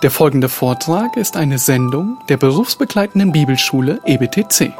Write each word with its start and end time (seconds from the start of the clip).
Der 0.00 0.12
folgende 0.12 0.48
Vortrag 0.48 1.16
ist 1.16 1.36
eine 1.36 1.58
Sendung 1.58 2.18
der 2.28 2.36
berufsbegleitenden 2.36 3.32
Bibelschule 3.32 3.98
EBTC. 4.04 4.72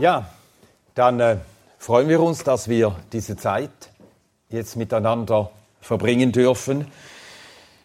Ja, 0.00 0.26
dann 0.96 1.20
äh, 1.20 1.36
freuen 1.78 2.08
wir 2.08 2.20
uns, 2.20 2.42
dass 2.42 2.68
wir 2.68 2.96
diese 3.12 3.36
Zeit 3.36 3.70
jetzt 4.48 4.74
miteinander 4.74 5.52
verbringen 5.80 6.32
dürfen 6.32 6.86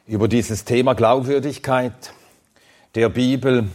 über 0.07 0.27
dieses 0.27 0.65
Thema 0.65 0.93
Glaubwürdigkeit 0.93 2.13
der 2.93 3.09
Bibel, 3.09 3.69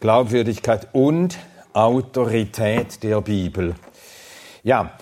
Glaubwürdigkeit 0.00 0.88
und 0.92 1.38
Autorität 1.72 3.02
der 3.02 3.20
Bibel. 3.20 3.74
Ja, 4.62 4.96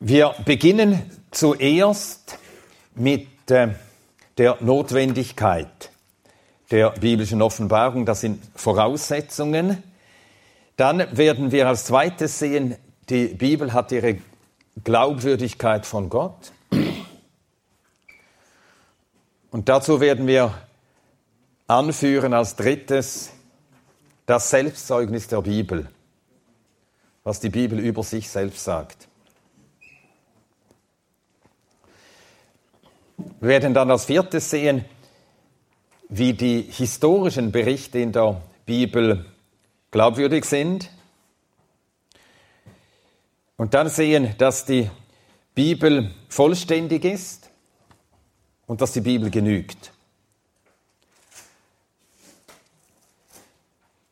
wir 0.00 0.34
beginnen 0.44 1.02
zuerst 1.30 2.38
mit 2.94 3.28
äh, 3.50 3.68
der 4.36 4.56
Notwendigkeit 4.60 5.90
der 6.70 6.90
biblischen 6.90 7.42
Offenbarung. 7.42 8.04
Das 8.04 8.22
sind 8.22 8.42
Voraussetzungen. 8.56 9.82
Dann 10.76 11.06
werden 11.16 11.52
wir 11.52 11.68
als 11.68 11.84
zweites 11.84 12.38
sehen, 12.38 12.76
die 13.08 13.26
Bibel 13.26 13.72
hat 13.72 13.92
ihre 13.92 14.16
Glaubwürdigkeit 14.82 15.86
von 15.86 16.08
Gott. 16.08 16.52
Und 19.52 19.68
dazu 19.68 20.00
werden 20.00 20.26
wir 20.26 20.54
anführen 21.66 22.32
als 22.32 22.56
drittes 22.56 23.30
das 24.24 24.48
Selbstzeugnis 24.48 25.28
der 25.28 25.42
Bibel, 25.42 25.90
was 27.22 27.38
die 27.38 27.50
Bibel 27.50 27.78
über 27.78 28.02
sich 28.02 28.30
selbst 28.30 28.64
sagt. 28.64 29.08
Wir 33.40 33.50
werden 33.50 33.74
dann 33.74 33.90
als 33.90 34.06
viertes 34.06 34.48
sehen, 34.48 34.86
wie 36.08 36.32
die 36.32 36.62
historischen 36.62 37.52
Berichte 37.52 37.98
in 37.98 38.12
der 38.12 38.40
Bibel 38.64 39.26
glaubwürdig 39.90 40.46
sind. 40.46 40.90
Und 43.58 43.74
dann 43.74 43.90
sehen, 43.90 44.34
dass 44.38 44.64
die 44.64 44.90
Bibel 45.54 46.10
vollständig 46.30 47.04
ist 47.04 47.51
und 48.72 48.80
dass 48.80 48.92
die 48.92 49.02
Bibel 49.02 49.28
genügt. 49.28 49.92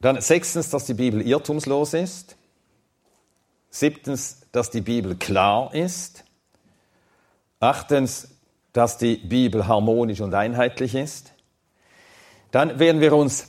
Dann 0.02 0.20
sechstens, 0.20 0.69
dass 0.69 0.84
die 0.84 0.92
Bibel 0.92 1.22
irrtumslos 1.22 1.94
ist. 1.94 2.36
Siebtens, 3.70 4.42
dass 4.52 4.69
die 4.69 4.83
Bibel 4.83 5.17
klar 5.17 5.75
ist. 5.75 6.25
Achtens, 7.58 8.28
dass 8.75 8.98
die 8.98 9.17
Bibel 9.17 9.67
harmonisch 9.67 10.20
und 10.20 10.34
einheitlich 10.34 10.95
ist. 10.95 11.33
Dann 12.50 12.78
werden 12.78 13.00
wir 13.00 13.14
uns 13.14 13.47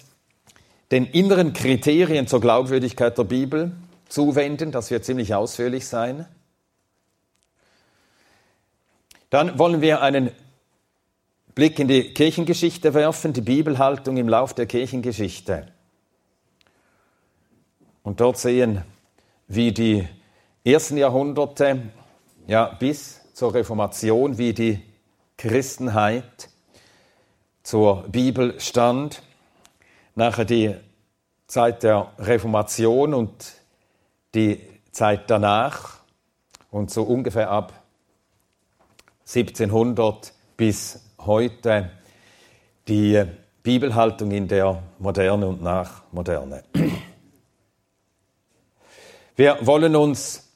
den 0.92 1.06
inneren 1.06 1.52
Kriterien 1.52 2.26
zur 2.26 2.40
Glaubwürdigkeit 2.40 3.18
der 3.18 3.26
Bibel 3.26 3.74
zuwenden. 4.08 4.72
Das 4.72 4.92
wird 4.92 5.04
ziemlich 5.04 5.36
ausführlich 5.36 5.90
sein. 5.90 6.26
Dann 9.30 9.60
wollen 9.60 9.82
wir 9.82 10.02
einen 10.02 10.32
Blick 11.62 11.78
in 11.78 11.88
die 11.88 12.12
Kirchengeschichte 12.12 12.96
werfen, 12.96 13.34
die 13.34 13.42
Bibelhaltung 13.42 14.18
im 14.18 14.28
Lauf 14.28 14.56
der 14.56 14.66
Kirchengeschichte. 14.66 15.68
Und 18.02 18.20
dort 18.20 18.40
sehen, 18.40 18.82
wie 19.48 19.72
die 19.72 20.08
ersten 20.64 20.98
Jahrhunderte, 20.98 21.92
ja, 22.48 22.66
bis 22.66 23.32
zur 23.36 23.54
Reformation, 23.54 24.40
wie 24.40 24.54
die 24.54 24.82
Christenheit 25.38 26.50
zur 27.62 28.08
Bibel 28.10 28.60
stand. 28.60 29.22
Nachher 30.16 30.46
die 30.46 30.76
Zeit 31.46 31.84
der 31.84 32.12
Reformation 32.18 33.14
und 33.14 33.54
die 34.34 34.68
Zeit 34.92 35.30
danach 35.30 36.00
und 36.72 36.90
so 36.90 37.04
ungefähr 37.04 37.52
ab 37.52 37.84
1700 39.28 40.34
bis 40.58 41.11
heute 41.26 41.92
die 42.88 43.24
Bibelhaltung 43.64 44.32
in 44.32 44.48
der 44.48 44.82
Moderne 45.00 45.48
und 45.48 45.62
Nachmoderne. 45.62 46.64
Wir 49.36 49.58
wollen 49.62 49.96
uns 49.96 50.48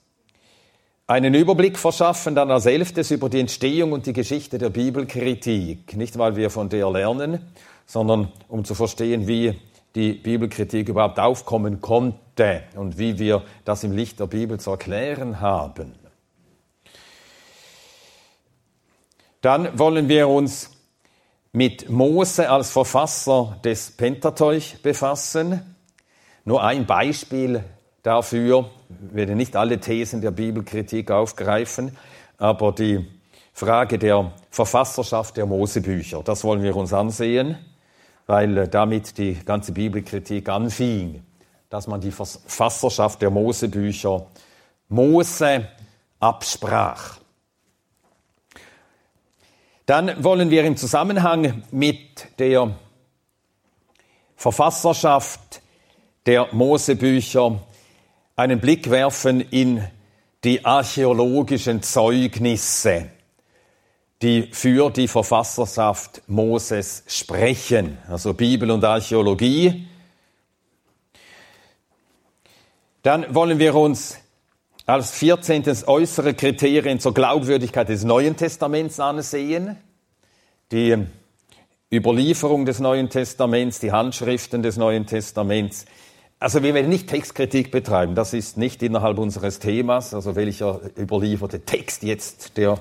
einen 1.08 1.34
Überblick 1.34 1.78
verschaffen, 1.78 2.36
dann 2.36 2.50
als 2.50 2.66
elftes 2.66 3.12
über 3.12 3.30
die 3.30 3.40
Entstehung 3.40 3.92
und 3.92 4.06
die 4.06 4.14
Geschichte 4.14 4.58
der 4.58 4.70
Bibelkritik. 4.70 5.96
Nicht, 5.96 6.18
weil 6.18 6.36
wir 6.36 6.50
von 6.50 6.70
der 6.70 6.90
lernen, 6.90 7.40
sondern 7.86 8.32
um 8.48 8.66
zu 8.66 8.74
verstehen, 8.74 9.28
wie 9.28 9.60
die 9.94 10.14
Bibelkritik 10.14 10.90
überhaupt 10.90 11.20
aufkommen 11.20 11.80
konnte 11.80 12.64
und 12.76 12.98
wie 12.98 13.18
wir 13.18 13.44
das 13.64 13.84
im 13.84 13.92
Licht 13.92 14.20
der 14.20 14.28
Bibel 14.28 14.60
zu 14.60 14.72
erklären 14.72 15.40
haben. 15.40 15.94
Dann 19.46 19.78
wollen 19.78 20.10
wir 20.10 20.28
uns 20.28 20.72
mit 21.52 21.88
Mose 21.88 22.50
als 22.50 22.72
Verfasser 22.72 23.60
des 23.64 23.92
Pentateuch 23.92 24.78
befassen. 24.82 25.76
Nur 26.46 26.64
ein 26.64 26.88
Beispiel 26.88 27.64
dafür, 28.02 28.72
ich 28.90 29.16
werde 29.16 29.36
nicht 29.36 29.56
alle 29.56 29.80
Thesen 29.80 30.22
der 30.22 30.32
Bibelkritik 30.32 31.12
aufgreifen, 31.12 31.96
aber 32.40 32.72
die 32.72 33.08
Frage 33.54 34.00
der 34.00 34.34
Verfasserschaft 34.50 35.38
der 35.38 35.46
Mosebücher, 35.46 36.24
das 36.24 36.44
wollen 36.44 36.64
wir 36.64 36.76
uns 36.76 36.92
ansehen, 36.92 37.56
weil 38.26 38.68
damit 38.68 39.20
die 39.20 39.36
ganze 39.46 39.74
Bibelkritik 39.74 40.50
anfing, 40.50 41.22
dass 41.70 41.86
man 41.86 42.02
die 42.02 42.10
Verfasserschaft 42.10 43.22
der 43.22 43.30
Mosebücher 43.30 44.26
Mose 44.90 45.68
absprach. 46.20 47.20
Dann 49.86 50.24
wollen 50.24 50.50
wir 50.50 50.64
im 50.64 50.78
Zusammenhang 50.78 51.64
mit 51.70 52.40
der 52.40 52.76
Verfasserschaft 54.36 55.62
der 56.26 56.48
Mosebücher 56.54 57.62
einen 58.36 58.60
Blick 58.60 58.90
werfen 58.90 59.42
in 59.42 59.88
die 60.44 60.66
archäologischen 60.66 61.84
Zeugnisse, 61.84 63.12
die 64.24 64.50
für 64.52 64.90
die 64.90 65.08
Verfasserschaft 65.08 66.24
Moses 66.28 67.04
sprechen, 67.08 68.00
also 68.08 68.34
Bibel 68.34 68.72
und 68.72 68.84
Archäologie. 68.84 69.88
Dann 73.04 73.36
wollen 73.36 73.60
wir 73.60 73.76
uns 73.76 74.18
als 74.86 75.12
14. 75.12 75.64
äußere 75.88 76.36
Kriterien 76.36 77.00
zur 77.00 77.14
Glaubwürdigkeit 77.14 77.90
des 77.90 78.04
Neuen 78.04 78.38
Testaments 78.38 79.00
ansehen. 79.00 79.78
Die 80.72 80.96
Überlieferung 81.92 82.66
des 82.66 82.80
Neuen 82.80 83.10
Testaments, 83.10 83.80
die 83.80 83.92
Handschriften 83.92 84.62
des 84.62 84.78
Neuen 84.78 85.08
Testaments. 85.08 85.86
Also 86.40 86.62
wir 86.62 86.76
werden 86.76 86.90
nicht 86.90 87.08
Textkritik 87.08 87.72
betreiben, 87.72 88.14
das 88.14 88.34
ist 88.34 88.58
nicht 88.58 88.84
innerhalb 88.84 89.18
unseres 89.18 89.60
Themas, 89.60 90.14
also 90.14 90.36
welcher 90.36 90.82
überlieferte 90.98 91.62
Text 91.62 92.04
jetzt 92.04 92.58
der 92.58 92.78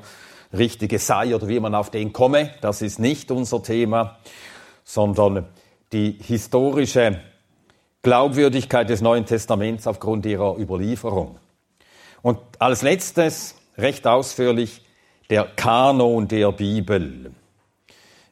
richtige 0.53 0.99
sei 0.99 1.35
oder 1.35 1.49
wie 1.49 1.61
man 1.61 1.75
auf 1.75 1.91
den 1.91 2.13
komme, 2.13 2.51
das 2.61 2.83
ist 2.83 2.99
nicht 2.99 3.31
unser 3.31 3.63
Thema, 3.63 4.19
sondern 4.83 5.47
die 5.93 6.19
historische 6.21 7.21
Glaubwürdigkeit 8.03 8.91
des 8.91 9.01
Neuen 9.01 9.25
Testaments 9.25 9.87
aufgrund 9.87 10.27
ihrer 10.27 10.59
Überlieferung. 10.59 11.39
Und 12.25 12.39
als 12.59 12.81
letztes, 12.81 13.55
recht 13.77 14.07
ausführlich, 14.07 14.81
der 15.29 15.45
Kanon 15.45 16.27
der 16.27 16.53
Bibel. 16.53 17.35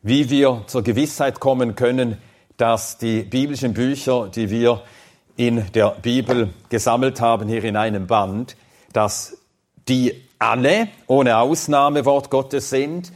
Wie 0.00 0.30
wir 0.30 0.64
zur 0.66 0.82
Gewissheit 0.82 1.40
kommen 1.40 1.74
können, 1.74 2.16
dass 2.56 2.96
die 2.96 3.20
biblischen 3.20 3.74
Bücher, 3.74 4.30
die 4.34 4.48
wir 4.48 4.80
in 5.36 5.70
der 5.72 5.90
Bibel 6.00 6.54
gesammelt 6.70 7.20
haben, 7.20 7.50
hier 7.50 7.62
in 7.64 7.76
einem 7.76 8.06
Band, 8.06 8.56
dass 8.94 9.36
die 9.86 10.22
alle 10.38 10.88
ohne 11.06 11.36
Ausnahme 11.36 12.06
Wort 12.06 12.30
Gottes 12.30 12.70
sind 12.70 13.12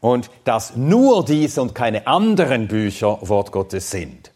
und 0.00 0.30
dass 0.42 0.74
nur 0.74 1.24
diese 1.24 1.62
und 1.62 1.76
keine 1.76 2.08
anderen 2.08 2.66
Bücher 2.66 3.20
Wort 3.20 3.52
Gottes 3.52 3.92
sind. 3.92 4.32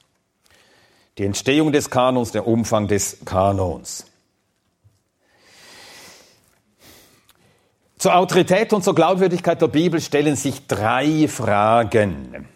Die 1.19 1.25
Entstehung 1.25 1.73
des 1.73 1.91
Kanons, 1.91 2.31
der 2.31 2.47
Umfang 2.47 2.87
des 2.87 3.25
Kanons. 3.25 4.12
Zur 8.03 8.17
Autorität 8.17 8.73
und 8.73 8.83
zur 8.83 8.97
Glaubwürdigkeit 8.97 9.63
der 9.63 9.69
Bibel 9.69 10.01
stellen 10.01 10.35
sich 10.35 10.67
drei 10.67 11.29
Fragen. 11.29 12.49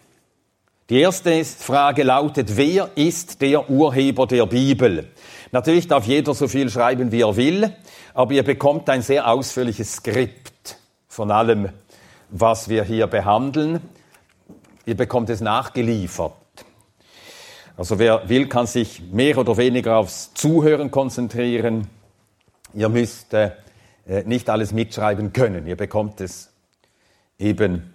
Die 0.89 0.99
erste 0.99 1.45
Frage 1.45 2.03
lautet, 2.03 2.57
wer 2.57 2.89
ist 2.95 3.41
der 3.41 3.69
Urheber 3.69 4.27
der 4.27 4.45
Bibel? 4.45 5.07
Natürlich 5.53 5.87
darf 5.87 6.05
jeder 6.05 6.33
so 6.33 6.49
viel 6.49 6.69
schreiben, 6.69 7.13
wie 7.13 7.21
er 7.21 7.37
will, 7.37 7.73
aber 8.13 8.33
ihr 8.33 8.43
bekommt 8.43 8.89
ein 8.89 9.01
sehr 9.01 9.25
ausführliches 9.25 9.93
Skript 9.93 10.75
von 11.07 11.31
allem, 11.31 11.69
was 12.29 12.67
wir 12.67 12.83
hier 12.83 13.07
behandeln. 13.07 13.79
Ihr 14.85 14.97
bekommt 14.97 15.29
es 15.29 15.39
nachgeliefert. 15.39 16.33
Also 17.77 17.99
wer 17.99 18.27
will, 18.27 18.49
kann 18.49 18.67
sich 18.67 19.01
mehr 19.13 19.37
oder 19.37 19.55
weniger 19.55 19.95
aufs 19.95 20.33
Zuhören 20.33 20.91
konzentrieren. 20.91 21.87
Ihr 22.73 22.89
müsst 22.89 23.33
äh, 23.33 23.51
nicht 24.25 24.49
alles 24.49 24.71
mitschreiben 24.71 25.33
können. 25.33 25.67
Ihr 25.67 25.75
bekommt 25.75 26.21
es 26.21 26.51
eben 27.37 27.93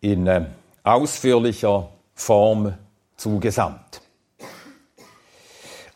in 0.00 0.26
äh, 0.26 0.46
ausführlicher 0.82 1.88
Form 2.14 2.74
zugesandt. 3.16 4.02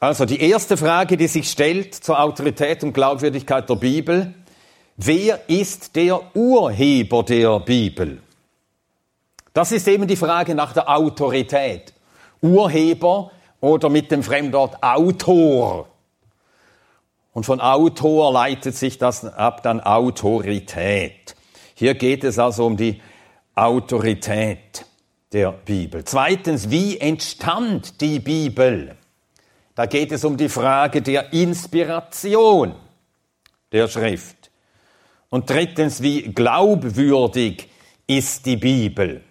Also 0.01 0.27
die 0.27 0.41
erste 0.41 0.77
Frage, 0.77 1.17
die 1.17 1.29
sich 1.29 1.51
stellt 1.51 1.95
zur 1.95 2.21
Autorität 2.21 2.85
und 2.85 2.93
Glaubwürdigkeit 2.93 3.69
der 3.71 3.77
Bibel, 3.77 4.35
wer 4.97 5.49
ist 5.49 5.97
der 5.97 6.21
Urheber 6.37 7.23
der 7.23 7.61
Bibel? 7.61 8.21
Das 9.55 9.73
ist 9.73 9.89
eben 9.89 10.07
die 10.07 10.17
Frage 10.17 10.55
nach 10.55 10.73
der 10.73 10.89
Autorität. 10.89 11.95
Urheber 12.43 13.31
oder 13.61 13.89
mit 13.89 14.11
dem 14.11 14.23
Fremdwort 14.23 14.83
Autor. 14.83 15.89
Und 17.35 17.45
von 17.45 17.61
Autor 17.61 18.33
leitet 18.33 18.77
sich 18.77 18.97
das 18.97 19.25
ab 19.25 19.63
dann 19.63 19.81
Autorität. 19.81 21.35
Hier 21.75 21.95
geht 21.95 22.25
es 22.25 22.39
also 22.39 22.65
um 22.65 22.77
die 22.77 23.03
Autorität 23.57 24.87
der 25.33 25.51
Bibel. 25.51 26.05
Zweitens, 26.05 26.71
wie 26.71 26.97
entstand 26.99 28.01
die 28.01 28.21
Bibel? 28.21 28.97
Da 29.75 29.87
geht 29.87 30.13
es 30.13 30.25
um 30.25 30.37
die 30.37 30.49
Frage 30.49 31.03
der 31.03 31.33
Inspiration 31.33 32.77
der 33.73 33.89
Schrift. 33.89 34.53
Und 35.29 35.51
drittens, 35.51 36.01
wie 36.01 36.23
glaubwürdig 36.23 37.69
ist 38.07 38.47
die 38.47 38.57
Bibel? 38.57 39.25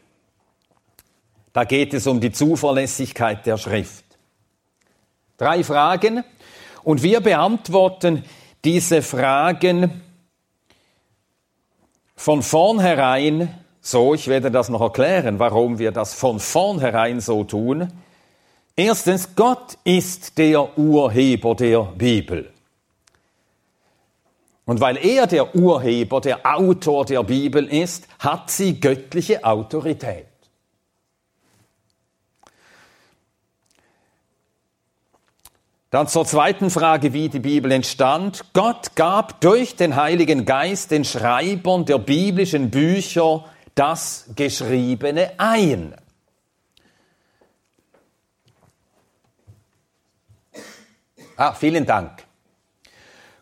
Da 1.54 1.64
geht 1.64 1.94
es 1.94 2.06
um 2.08 2.20
die 2.20 2.34
Zuverlässigkeit 2.34 3.46
der 3.46 3.58
Schrift. 3.58 4.04
Drei 5.38 5.64
Fragen 5.64 6.26
und 6.84 7.04
wir 7.04 7.22
beantworten 7.22 8.24
diese 8.64 9.02
Fragen 9.02 10.02
von 12.16 12.42
vornherein 12.42 13.54
so, 13.86 14.14
ich 14.14 14.30
werde 14.30 14.50
das 14.50 14.70
noch 14.70 14.80
erklären, 14.80 15.40
warum 15.40 15.78
wir 15.78 15.92
das 15.92 16.14
von 16.14 16.40
vornherein 16.40 17.20
so 17.20 17.44
tun. 17.44 17.92
Erstens, 18.78 19.36
Gott 19.36 19.78
ist 19.84 20.38
der 20.38 20.78
Urheber 20.78 21.54
der 21.54 21.82
Bibel. 21.82 22.50
Und 24.66 24.80
weil 24.80 24.96
er 25.06 25.28
der 25.28 25.54
Urheber, 25.54 26.22
der 26.22 26.46
Autor 26.46 27.04
der 27.04 27.24
Bibel 27.24 27.68
ist, 27.68 28.08
hat 28.20 28.50
sie 28.50 28.80
göttliche 28.80 29.44
Autorität. 29.44 30.28
Dann 35.94 36.08
zur 36.08 36.26
zweiten 36.26 36.72
Frage, 36.72 37.14
wie 37.14 37.30
die 37.30 37.40
Bibel 37.40 37.72
entstand. 37.72 38.46
Gott 38.54 38.96
gab 38.96 39.40
durch 39.42 39.76
den 39.76 39.96
Heiligen 39.96 40.44
Geist 40.44 40.90
den 40.90 41.06
Schreibern 41.06 41.86
der 41.86 42.00
biblischen 42.00 42.72
Bücher 42.72 43.46
das 43.76 44.28
Geschriebene 44.36 45.34
ein. 45.38 45.94
Ah, 51.36 51.54
vielen 51.54 51.86
Dank. 51.86 52.24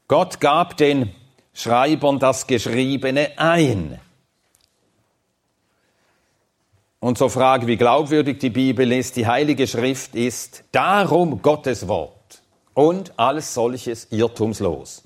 Gott 0.09 0.41
gab 0.41 0.75
den 0.75 1.15
Schreibern 1.53 2.19
das 2.19 2.47
Geschriebene 2.47 3.31
ein. 3.37 3.97
Und 6.99 7.17
zur 7.17 7.29
Frage, 7.29 7.65
wie 7.67 7.77
glaubwürdig 7.77 8.39
die 8.39 8.49
Bibel 8.49 8.91
ist, 8.91 9.15
die 9.15 9.25
Heilige 9.25 9.67
Schrift 9.67 10.15
ist 10.15 10.65
darum 10.73 11.41
Gottes 11.41 11.87
Wort 11.87 12.20
und 12.81 13.13
alles 13.15 13.53
solches 13.53 14.07
irrtumslos. 14.09 15.03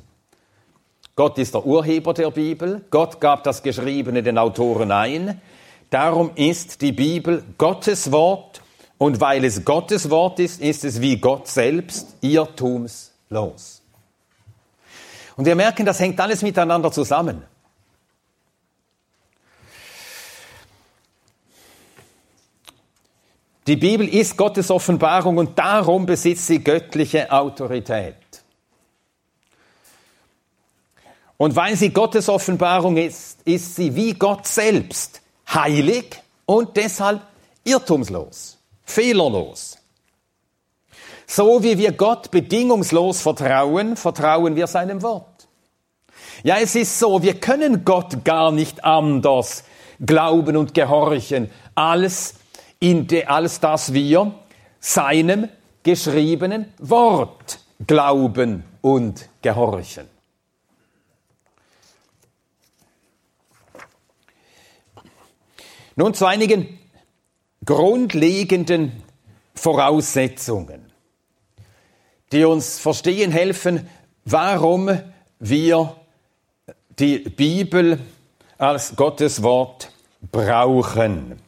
Gott 1.13 1.38
ist 1.38 1.54
der 1.54 1.66
Urheber 1.66 2.13
der 2.13 2.31
Bibel, 2.31 2.86
Gott 2.89 3.19
gab 3.19 3.44
das 3.44 3.63
Geschriebene 3.63 4.24
den 4.24 4.38
Autoren 4.38 4.94
ein, 4.94 5.42
darum 5.89 6.31
ist 6.36 6.81
die 6.81 6.94
Bibel 6.94 7.44
Gottes 7.57 8.13
Wort 8.13 8.62
und 8.98 9.19
weil 9.19 9.44
es 9.44 9.66
Gottes 9.66 10.10
Wort 10.10 10.39
ist, 10.39 10.62
ist 10.62 10.86
es 10.86 11.01
wie 11.01 11.18
Gott 11.18 11.50
selbst 11.50 12.16
irrtumslos. 12.22 13.81
Und 15.36 15.44
wir 15.44 15.56
merken, 15.56 15.86
das 15.86 16.00
hängt 16.00 16.18
alles 16.22 16.44
miteinander 16.44 16.94
zusammen. 16.94 17.44
Die 23.67 23.75
Bibel 23.75 24.07
ist 24.07 24.38
Gottes 24.38 24.69
Offenbarung 24.69 25.38
und 25.38 25.57
darum 25.57 26.06
besitzt 26.06 26.47
sie 26.47 26.63
göttliche 26.63 27.31
Autorität. 27.31 28.15
Und 31.38 31.56
weil 31.56 31.75
sie 31.75 31.89
Gottes 31.89 32.29
Offenbarung 32.29 32.97
ist, 32.97 33.41
ist 33.44 33.75
sie 33.75 33.95
wie 33.95 34.13
Gott 34.13 34.47
selbst 34.47 35.21
heilig 35.53 36.21
und 36.45 36.77
deshalb 36.77 37.21
irrtumslos, 37.63 38.57
fehlerlos. 38.85 39.77
So 41.27 41.63
wie 41.63 41.77
wir 41.77 41.91
Gott 41.91 42.29
bedingungslos 42.29 43.21
vertrauen, 43.21 43.97
vertrauen 43.97 44.56
wir 44.56 44.67
seinem 44.67 45.01
Wort. 45.01 45.47
Ja, 46.44 46.57
es 46.57 46.75
ist 46.75 47.00
so, 47.00 47.23
wir 47.23 47.39
können 47.39 47.83
Gott 47.83 48.23
gar 48.23 48.51
nicht 48.51 48.83
anders 48.83 49.63
glauben 50.00 50.56
und 50.56 50.73
gehorchen, 50.73 51.50
als 51.73 52.35
als 53.27 53.59
dass 53.59 53.93
wir 53.93 54.33
seinem 54.79 55.49
geschriebenen 55.83 56.73
Wort 56.79 57.59
glauben 57.85 58.63
und 58.81 59.29
gehorchen. 59.41 60.07
Nun 65.95 66.13
zu 66.13 66.25
einigen 66.25 66.77
grundlegenden 67.63 69.03
Voraussetzungen, 69.53 70.91
die 72.31 72.43
uns 72.43 72.79
verstehen 72.79 73.31
helfen, 73.31 73.88
warum 74.25 75.00
wir 75.39 75.95
die 77.00 77.19
Bibel 77.19 78.00
als 78.57 78.95
Gottes 78.95 79.41
Wort 79.41 79.91
brauchen. 80.31 81.39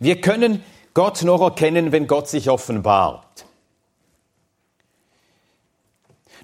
Wir 0.00 0.20
können 0.20 0.62
Gott 0.94 1.22
nur 1.22 1.40
erkennen, 1.40 1.90
wenn 1.90 2.06
Gott 2.06 2.28
sich 2.28 2.48
offenbart. 2.48 3.44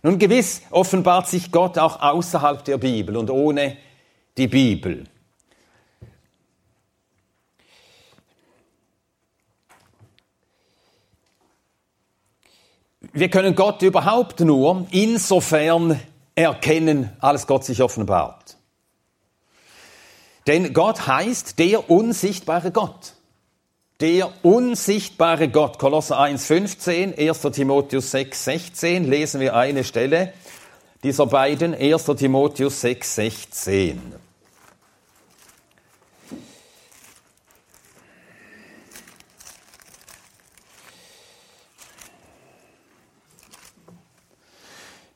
Nun 0.02 0.18
gewiss 0.18 0.62
offenbart 0.70 1.28
sich 1.28 1.52
Gott 1.52 1.78
auch 1.78 2.00
außerhalb 2.00 2.64
der 2.64 2.78
Bibel 2.78 3.16
und 3.16 3.30
ohne 3.30 3.76
die 4.36 4.48
Bibel. 4.48 5.04
Wir 13.12 13.28
können 13.28 13.54
Gott 13.54 13.82
überhaupt 13.82 14.40
nur 14.40 14.86
insofern 14.90 16.00
erkennen, 16.34 17.10
als 17.20 17.46
Gott 17.46 17.64
sich 17.64 17.82
offenbart. 17.82 18.56
Denn 20.46 20.72
Gott 20.72 21.06
heißt 21.06 21.58
der 21.58 21.90
unsichtbare 21.90 22.70
Gott. 22.70 23.14
Der 24.00 24.32
unsichtbare 24.42 25.48
Gott. 25.48 25.78
Kolosser 25.78 26.18
1, 26.18 26.46
15, 26.46 27.18
1. 27.18 27.40
Timotheus 27.52 28.10
6, 28.12 28.44
16 28.44 29.04
lesen 29.04 29.42
wir 29.42 29.54
eine 29.54 29.84
Stelle 29.84 30.32
dieser 31.02 31.26
beiden. 31.26 31.74
1. 31.74 32.06
Timotheus 32.16 32.80
6, 32.80 33.14
16. 33.16 34.14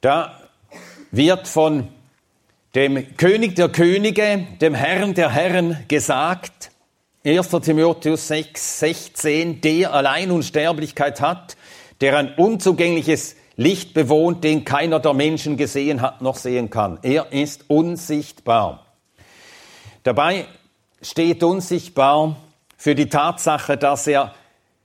Da 0.03 0.39
wird 1.11 1.49
von 1.49 1.89
dem 2.75 3.17
König 3.17 3.57
der 3.57 3.71
Könige, 3.71 4.47
dem 4.61 4.75
Herrn 4.75 5.15
der 5.15 5.31
Herren 5.31 5.83
gesagt, 5.89 6.71
1. 7.27 7.49
Timotheus 7.49 8.29
6, 8.29 8.81
16, 8.81 9.63
der 9.63 9.95
allein 9.95 10.31
Unsterblichkeit 10.31 11.23
hat, 11.23 11.57
der 12.03 12.19
ein 12.19 12.35
unzugängliches 12.35 13.37
Licht 13.57 13.95
bewohnt, 13.95 14.45
den 14.45 14.67
keiner 14.67 15.01
der 15.01 15.15
Menschen 15.15 15.57
gesehen 15.57 16.03
hat 16.03 16.21
noch 16.21 16.37
sehen 16.37 16.69
kann. 16.69 16.99
Er 17.01 17.33
ist 17.33 17.65
unsichtbar. 17.69 18.85
Dabei 20.03 20.47
steht 21.01 21.43
unsichtbar 21.43 22.37
für 22.77 22.95
die 22.95 23.09
Tatsache, 23.09 23.79
dass 23.79 24.07
er 24.07 24.35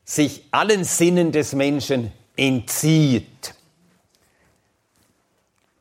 sich 0.06 0.46
allen 0.52 0.86
Sinnen 0.86 1.34
des 1.34 1.54
Menschen 1.54 2.14
entzieht. 2.38 3.54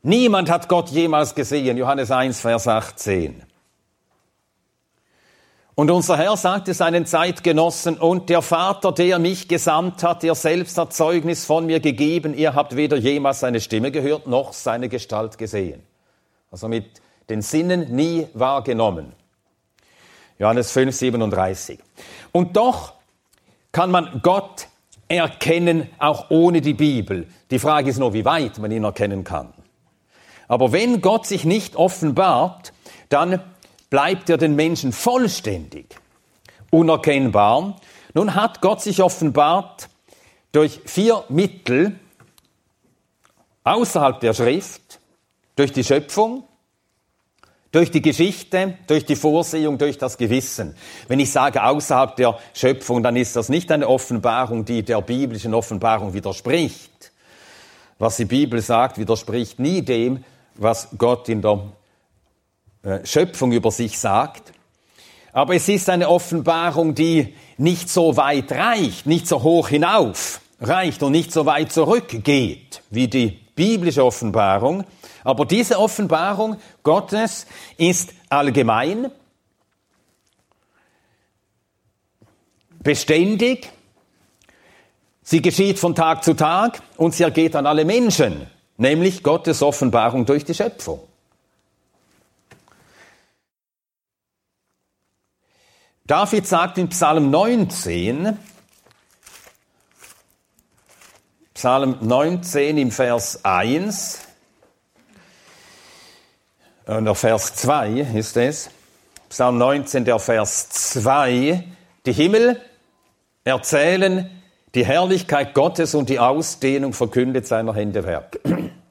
Niemand 0.03 0.49
hat 0.49 0.67
Gott 0.67 0.89
jemals 0.89 1.33
gesehen, 1.33 1.77
Johannes 1.77 2.11
1, 2.11 2.41
Vers 2.41 2.67
18. 2.67 3.48
Und 5.79 5.89
unser 5.91 6.17
Herr 6.17 6.35
sagte 6.35 6.73
seinen 6.73 7.05
Zeitgenossen, 7.05 7.97
und 7.97 8.27
der 8.27 8.41
Vater, 8.41 8.91
der 8.91 9.17
mich 9.17 9.47
gesandt 9.47 10.03
hat, 10.03 10.23
der 10.23 10.35
selbst 10.35 10.77
hat 10.77 10.91
Zeugnis 10.91 11.45
von 11.45 11.67
mir 11.67 11.79
gegeben, 11.79 12.33
ihr 12.33 12.53
habt 12.53 12.75
weder 12.75 12.97
jemals 12.97 13.39
seine 13.39 13.61
Stimme 13.61 13.89
gehört, 13.89 14.27
noch 14.27 14.51
seine 14.51 14.89
Gestalt 14.89 15.37
gesehen. 15.37 15.81
Also 16.51 16.67
mit 16.67 17.01
den 17.29 17.41
Sinnen 17.41 17.95
nie 17.95 18.27
wahrgenommen. 18.33 19.13
Johannes 20.37 20.69
5, 20.73 20.93
37. 20.93 21.79
Und 22.33 22.57
doch 22.57 22.95
kann 23.71 23.89
man 23.89 24.19
Gott 24.21 24.67
erkennen, 25.07 25.89
auch 25.97 26.29
ohne 26.29 26.59
die 26.59 26.73
Bibel. 26.73 27.25
Die 27.51 27.59
Frage 27.59 27.91
ist 27.91 27.99
nur, 27.99 28.11
wie 28.11 28.25
weit 28.25 28.57
man 28.57 28.69
ihn 28.69 28.83
erkennen 28.83 29.23
kann. 29.23 29.53
Aber 30.49 30.73
wenn 30.73 30.99
Gott 30.99 31.25
sich 31.25 31.45
nicht 31.45 31.77
offenbart, 31.77 32.73
dann 33.07 33.39
bleibt 33.89 34.29
er 34.29 34.37
den 34.37 34.55
Menschen 34.55 34.91
vollständig 34.91 35.95
unerkennbar. 36.71 37.79
Nun 38.13 38.35
hat 38.35 38.61
Gott 38.61 38.81
sich 38.81 39.01
offenbart 39.01 39.89
durch 40.51 40.81
vier 40.85 41.23
Mittel 41.29 41.99
außerhalb 43.63 44.19
der 44.19 44.33
Schrift, 44.33 44.99
durch 45.55 45.71
die 45.71 45.83
Schöpfung, 45.83 46.43
durch 47.71 47.91
die 47.91 48.01
Geschichte, 48.01 48.77
durch 48.87 49.05
die 49.05 49.15
Vorsehung, 49.15 49.77
durch 49.77 49.97
das 49.97 50.17
Gewissen. 50.17 50.75
Wenn 51.07 51.19
ich 51.19 51.31
sage 51.31 51.63
außerhalb 51.63 52.15
der 52.15 52.39
Schöpfung, 52.53 53.03
dann 53.03 53.15
ist 53.15 53.35
das 53.35 53.49
nicht 53.49 53.71
eine 53.71 53.87
Offenbarung, 53.87 54.65
die 54.65 54.83
der 54.83 55.01
biblischen 55.01 55.53
Offenbarung 55.53 56.13
widerspricht. 56.13 57.11
Was 57.99 58.17
die 58.17 58.25
Bibel 58.25 58.61
sagt, 58.61 58.97
widerspricht 58.97 59.59
nie 59.59 59.81
dem, 59.81 60.23
was 60.55 60.89
Gott 60.97 61.29
in 61.29 61.41
der 61.41 61.71
Schöpfung 63.03 63.51
über 63.51 63.71
sich 63.71 63.99
sagt. 63.99 64.53
Aber 65.33 65.55
es 65.55 65.67
ist 65.69 65.89
eine 65.89 66.09
Offenbarung, 66.09 66.95
die 66.95 67.35
nicht 67.57 67.89
so 67.89 68.17
weit 68.17 68.51
reicht, 68.51 69.05
nicht 69.05 69.27
so 69.27 69.43
hoch 69.43 69.69
hinauf 69.69 70.41
reicht 70.61 71.03
und 71.03 71.11
nicht 71.11 71.31
so 71.31 71.45
weit 71.45 71.71
zurückgeht 71.71 72.81
wie 72.89 73.07
die 73.07 73.39
biblische 73.55 74.03
Offenbarung. 74.03 74.85
Aber 75.23 75.45
diese 75.45 75.79
Offenbarung 75.79 76.57
Gottes 76.83 77.45
ist 77.77 78.13
allgemein, 78.29 79.11
beständig, 82.81 83.69
sie 85.21 85.41
geschieht 85.41 85.77
von 85.77 85.93
Tag 85.93 86.23
zu 86.23 86.33
Tag 86.33 86.81
und 86.97 87.13
sie 87.13 87.23
ergeht 87.23 87.55
an 87.55 87.65
alle 87.65 87.85
Menschen, 87.85 88.47
nämlich 88.77 89.21
Gottes 89.23 89.61
Offenbarung 89.61 90.25
durch 90.25 90.45
die 90.45 90.53
Schöpfung. 90.53 91.08
David 96.09 96.47
sagt 96.47 96.79
in 96.79 96.89
Psalm 96.89 97.29
19, 97.29 98.35
Psalm 101.53 101.97
19 102.01 102.79
im 102.79 102.89
Vers 102.89 103.45
1, 103.45 104.21
und 106.87 107.05
der 107.05 107.13
Vers 107.13 107.53
2 107.57 107.89
ist 108.15 108.37
es, 108.37 108.71
Psalm 109.29 109.59
19, 109.59 110.03
der 110.03 110.17
Vers 110.17 110.69
2, 110.69 111.63
die 112.07 112.13
Himmel 112.13 112.59
erzählen 113.43 114.31
die 114.73 114.87
Herrlichkeit 114.87 115.53
Gottes 115.53 115.93
und 115.93 116.09
die 116.09 116.17
Ausdehnung 116.17 116.93
verkündet 116.93 117.45
seiner 117.45 117.75
Hände 117.75 118.03
Werk. 118.03 118.39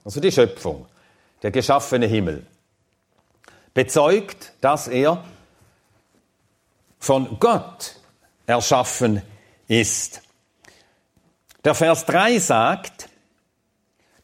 Also 0.04 0.20
die 0.20 0.30
Schöpfung, 0.30 0.86
der 1.42 1.50
geschaffene 1.50 2.06
Himmel, 2.06 2.46
bezeugt, 3.74 4.52
dass 4.60 4.86
er 4.86 5.24
von 6.98 7.38
Gott 7.38 7.96
erschaffen 8.46 9.22
ist. 9.66 10.22
Der 11.64 11.74
Vers 11.74 12.06
3 12.06 12.38
sagt, 12.38 13.08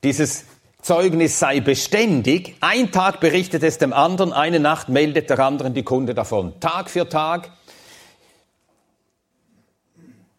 dieses 0.03 0.45
Zeugnis 0.85 1.39
sei 1.39 1.61
beständig. 1.61 2.57
Ein 2.61 2.93
Tag 2.93 3.21
berichtet 3.21 3.63
es 3.63 3.79
dem 3.79 3.93
anderen, 3.93 4.33
eine 4.33 4.61
Nacht 4.61 4.89
meldet 4.89 5.31
der 5.31 5.39
anderen 5.41 5.73
die 5.73 5.83
Kunde 5.83 6.15
davon. 6.15 6.61
Tag 6.61 6.91
für 6.91 7.09
Tag 7.09 7.51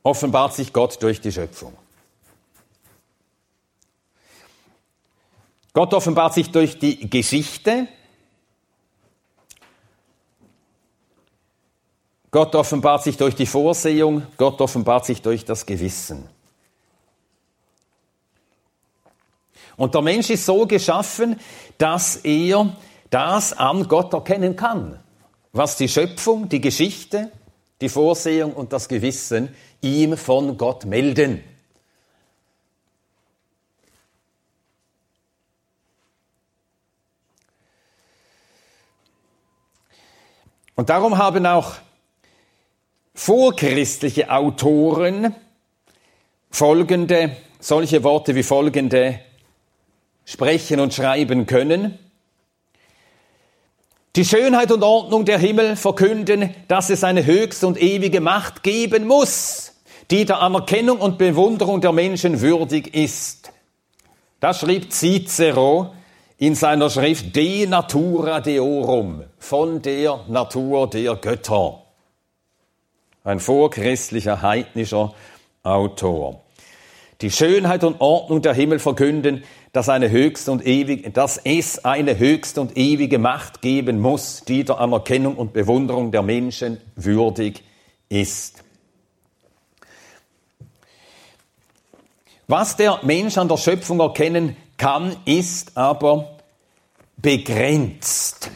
offenbart 0.03 0.53
sich 0.53 0.71
Gott 0.71 1.01
durch 1.01 1.19
die 1.19 1.31
Schöpfung. 1.31 1.73
Gott 5.73 5.93
offenbart 5.95 6.35
sich 6.35 6.51
durch 6.51 6.77
die 6.77 7.09
Geschichte, 7.09 7.87
Gott 12.35 12.53
offenbart 12.53 13.01
sich 13.01 13.15
durch 13.15 13.33
die 13.33 13.45
Vorsehung, 13.45 14.23
Gott 14.35 14.59
offenbart 14.59 15.05
sich 15.05 15.21
durch 15.21 15.45
das 15.45 15.65
Gewissen. 15.65 16.27
Und 19.77 19.95
der 19.95 20.01
Mensch 20.01 20.29
ist 20.29 20.45
so 20.45 20.67
geschaffen, 20.67 21.39
dass 21.77 22.17
er 22.17 22.75
das 23.09 23.53
an 23.53 23.87
Gott 23.87 24.11
erkennen 24.11 24.57
kann, 24.57 24.99
was 25.53 25.77
die 25.77 25.87
Schöpfung, 25.87 26.49
die 26.49 26.59
Geschichte, 26.59 27.31
die 27.79 27.87
Vorsehung 27.87 28.51
und 28.51 28.73
das 28.73 28.89
Gewissen 28.89 29.55
ihm 29.79 30.17
von 30.17 30.57
Gott 30.57 30.83
melden. 30.83 31.41
Und 40.75 40.89
darum 40.89 41.17
haben 41.17 41.45
auch 41.45 41.75
vorchristliche 43.15 44.29
Autoren 44.29 45.33
folgende, 46.51 47.35
solche 47.59 48.03
Worte 48.03 48.35
wie 48.35 48.43
folgende 48.43 49.19
sprechen 50.25 50.79
und 50.79 50.93
schreiben 50.93 51.45
können. 51.45 51.97
Die 54.15 54.25
Schönheit 54.25 54.71
und 54.71 54.83
Ordnung 54.83 55.25
der 55.25 55.37
Himmel 55.37 55.75
verkünden, 55.75 56.53
dass 56.67 56.89
es 56.89 57.03
eine 57.03 57.25
höchste 57.25 57.67
und 57.67 57.81
ewige 57.81 58.21
Macht 58.21 58.63
geben 58.63 59.07
muss, 59.07 59.73
die 60.11 60.25
der 60.25 60.39
Anerkennung 60.39 60.99
und 60.99 61.17
Bewunderung 61.17 61.81
der 61.81 61.91
Menschen 61.91 62.39
würdig 62.39 62.93
ist. 62.95 63.51
Das 64.39 64.59
schrieb 64.59 64.91
Cicero 64.91 65.93
in 66.37 66.55
seiner 66.55 66.89
Schrift 66.89 67.35
De 67.35 67.65
Natura 67.65 68.39
Deorum, 68.39 69.23
von 69.37 69.81
der 69.81 70.21
Natur 70.27 70.89
der 70.89 71.15
Götter 71.15 71.84
ein 73.25 73.39
vorchristlicher 73.39 74.41
heidnischer 74.41 75.13
Autor. 75.63 76.41
Die 77.21 77.31
Schönheit 77.31 77.83
und 77.83 77.99
Ordnung 77.99 78.41
der 78.41 78.53
Himmel 78.53 78.79
verkünden, 78.79 79.43
dass, 79.73 79.89
eine 79.89 80.09
höchste 80.09 80.51
und 80.51 80.65
ewige, 80.65 81.09
dass 81.09 81.37
es 81.37 81.83
eine 81.83 82.17
höchste 82.17 82.61
und 82.61 82.77
ewige 82.77 83.19
Macht 83.19 83.61
geben 83.61 83.99
muss, 83.99 84.43
die 84.47 84.63
der 84.63 84.79
Anerkennung 84.79 85.35
und 85.35 85.53
Bewunderung 85.53 86.11
der 86.11 86.21
Menschen 86.21 86.77
würdig 86.95 87.63
ist. 88.09 88.63
Was 92.47 92.77
der 92.77 92.99
Mensch 93.01 93.37
an 93.37 93.47
der 93.47 93.57
Schöpfung 93.57 93.99
erkennen 93.99 94.55
kann, 94.77 95.15
ist 95.25 95.75
aber 95.75 96.37
begrenzt. 97.17 98.51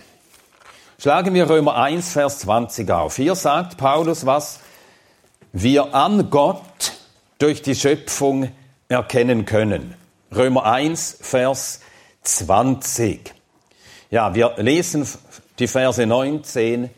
Schlagen 1.01 1.33
wir 1.33 1.49
Römer 1.49 1.77
1, 1.77 2.11
Vers 2.11 2.39
20 2.39 2.91
auf. 2.91 3.15
Hier 3.15 3.33
sagt 3.35 3.77
Paulus, 3.77 4.25
was 4.25 4.59
wir 5.53 5.95
an 5.95 6.29
Gott 6.29 6.91
durch 7.37 7.61
die 7.61 7.73
Schöpfung 7.73 8.51
erkennen 8.89 9.45
können. 9.45 9.95
Römer 10.35 10.65
1, 10.65 11.19
Vers 11.21 11.79
20. 12.23 13.33
Ja, 14.11 14.35
wir 14.35 14.55
lesen 14.57 15.07
die 15.57 15.67
Verse 15.67 16.05
19 16.05 16.89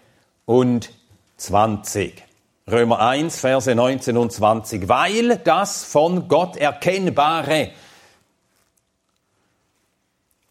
und 0.45 0.89
20. 1.37 2.23
Römer 2.71 3.01
1, 3.01 3.39
Verse 3.39 3.75
19 3.75 4.17
und 4.17 4.31
20. 4.31 4.89
Weil 4.89 5.37
das 5.43 5.83
von 5.83 6.27
Gott 6.27 6.57
Erkennbare 6.57 7.69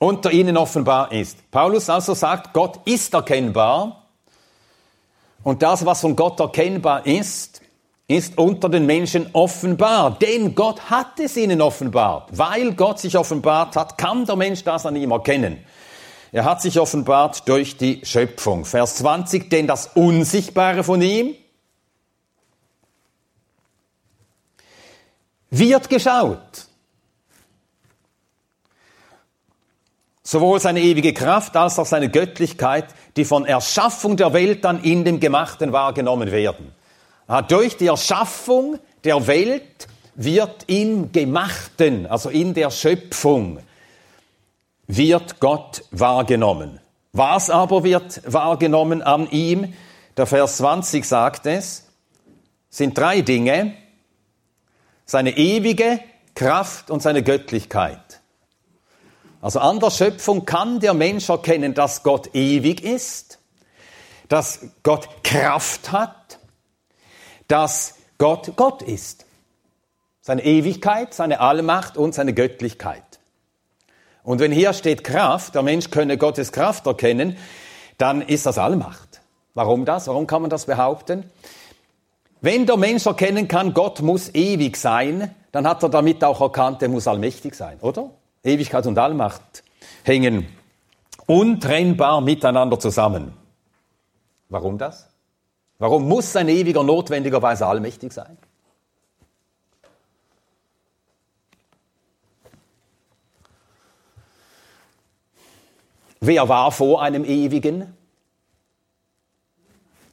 unter 0.00 0.32
ihnen 0.32 0.56
offenbar 0.56 1.12
ist. 1.12 1.50
Paulus 1.50 1.88
also 1.88 2.14
sagt, 2.14 2.52
Gott 2.52 2.80
ist 2.86 3.14
erkennbar 3.14 4.08
und 5.44 5.62
das, 5.62 5.84
was 5.84 6.00
von 6.00 6.16
Gott 6.16 6.40
erkennbar 6.40 7.06
ist, 7.06 7.60
ist 8.08 8.38
unter 8.38 8.68
den 8.68 8.86
Menschen 8.86 9.28
offenbar, 9.34 10.18
denn 10.18 10.54
Gott 10.54 10.90
hat 10.90 11.20
es 11.20 11.36
ihnen 11.36 11.60
offenbart. 11.60 12.30
Weil 12.32 12.72
Gott 12.72 12.98
sich 12.98 13.16
offenbart 13.16 13.76
hat, 13.76 13.98
kann 13.98 14.24
der 14.24 14.36
Mensch 14.36 14.64
das 14.64 14.84
an 14.84 14.96
ihm 14.96 15.12
erkennen. 15.12 15.64
Er 16.32 16.44
hat 16.44 16.62
sich 16.62 16.80
offenbart 16.80 17.46
durch 17.48 17.76
die 17.76 18.00
Schöpfung. 18.04 18.64
Vers 18.64 18.96
20, 18.96 19.50
denn 19.50 19.66
das 19.66 19.90
Unsichtbare 19.94 20.82
von 20.82 21.02
ihm, 21.02 21.34
wird 25.50 25.88
geschaut. 25.88 26.69
Sowohl 30.30 30.60
seine 30.60 30.80
ewige 30.80 31.12
Kraft 31.12 31.56
als 31.56 31.76
auch 31.80 31.86
seine 31.86 32.08
Göttlichkeit, 32.08 32.94
die 33.16 33.24
von 33.24 33.46
Erschaffung 33.46 34.16
der 34.16 34.32
Welt 34.32 34.64
dann 34.64 34.80
in 34.84 35.04
dem 35.04 35.18
Gemachten 35.18 35.72
wahrgenommen 35.72 36.30
werden. 36.30 36.72
Durch 37.48 37.76
die 37.76 37.88
Erschaffung 37.88 38.78
der 39.02 39.26
Welt 39.26 39.88
wird 40.14 40.68
im 40.68 41.10
Gemachten, 41.10 42.06
also 42.06 42.30
in 42.30 42.54
der 42.54 42.70
Schöpfung, 42.70 43.58
wird 44.86 45.40
Gott 45.40 45.82
wahrgenommen. 45.90 46.78
Was 47.12 47.50
aber 47.50 47.82
wird 47.82 48.22
wahrgenommen 48.24 49.02
an 49.02 49.28
ihm? 49.32 49.74
Der 50.16 50.26
Vers 50.26 50.58
20 50.58 51.04
sagt 51.04 51.46
es, 51.46 51.88
sind 52.68 52.96
drei 52.96 53.22
Dinge. 53.22 53.74
Seine 55.06 55.36
ewige 55.36 55.98
Kraft 56.36 56.88
und 56.88 57.02
seine 57.02 57.24
Göttlichkeit. 57.24 58.09
Also 59.40 59.60
an 59.60 59.80
der 59.80 59.90
Schöpfung 59.90 60.44
kann 60.44 60.80
der 60.80 60.94
Mensch 60.94 61.28
erkennen, 61.28 61.74
dass 61.74 62.02
Gott 62.02 62.34
ewig 62.34 62.82
ist, 62.82 63.38
dass 64.28 64.60
Gott 64.82 65.08
Kraft 65.24 65.92
hat, 65.92 66.38
dass 67.48 67.94
Gott 68.18 68.52
Gott 68.56 68.82
ist. 68.82 69.24
Seine 70.20 70.44
Ewigkeit, 70.44 71.14
seine 71.14 71.40
Allmacht 71.40 71.96
und 71.96 72.14
seine 72.14 72.34
Göttlichkeit. 72.34 73.02
Und 74.22 74.38
wenn 74.40 74.52
hier 74.52 74.74
steht 74.74 75.02
Kraft, 75.02 75.54
der 75.54 75.62
Mensch 75.62 75.90
könne 75.90 76.18
Gottes 76.18 76.52
Kraft 76.52 76.86
erkennen, 76.86 77.36
dann 77.96 78.20
ist 78.20 78.44
das 78.44 78.58
Allmacht. 78.58 79.22
Warum 79.54 79.86
das? 79.86 80.06
Warum 80.06 80.26
kann 80.26 80.42
man 80.42 80.50
das 80.50 80.66
behaupten? 80.66 81.24
Wenn 82.42 82.66
der 82.66 82.76
Mensch 82.76 83.06
erkennen 83.06 83.48
kann, 83.48 83.74
Gott 83.74 84.00
muss 84.02 84.34
ewig 84.34 84.76
sein, 84.76 85.34
dann 85.52 85.66
hat 85.66 85.82
er 85.82 85.88
damit 85.88 86.22
auch 86.22 86.40
erkannt, 86.40 86.82
er 86.82 86.88
muss 86.88 87.08
allmächtig 87.08 87.54
sein, 87.54 87.78
oder? 87.80 88.10
Ewigkeit 88.42 88.86
und 88.86 88.98
Allmacht 88.98 89.62
hängen 90.04 90.46
untrennbar 91.26 92.20
miteinander 92.20 92.78
zusammen. 92.78 93.32
Warum 94.48 94.78
das? 94.78 95.08
Warum 95.78 96.08
muss 96.08 96.34
ein 96.36 96.48
Ewiger 96.48 96.82
notwendigerweise 96.82 97.66
allmächtig 97.66 98.12
sein? 98.12 98.36
Wer 106.20 106.48
war 106.48 106.70
vor 106.70 107.00
einem 107.00 107.24
Ewigen? 107.24 107.94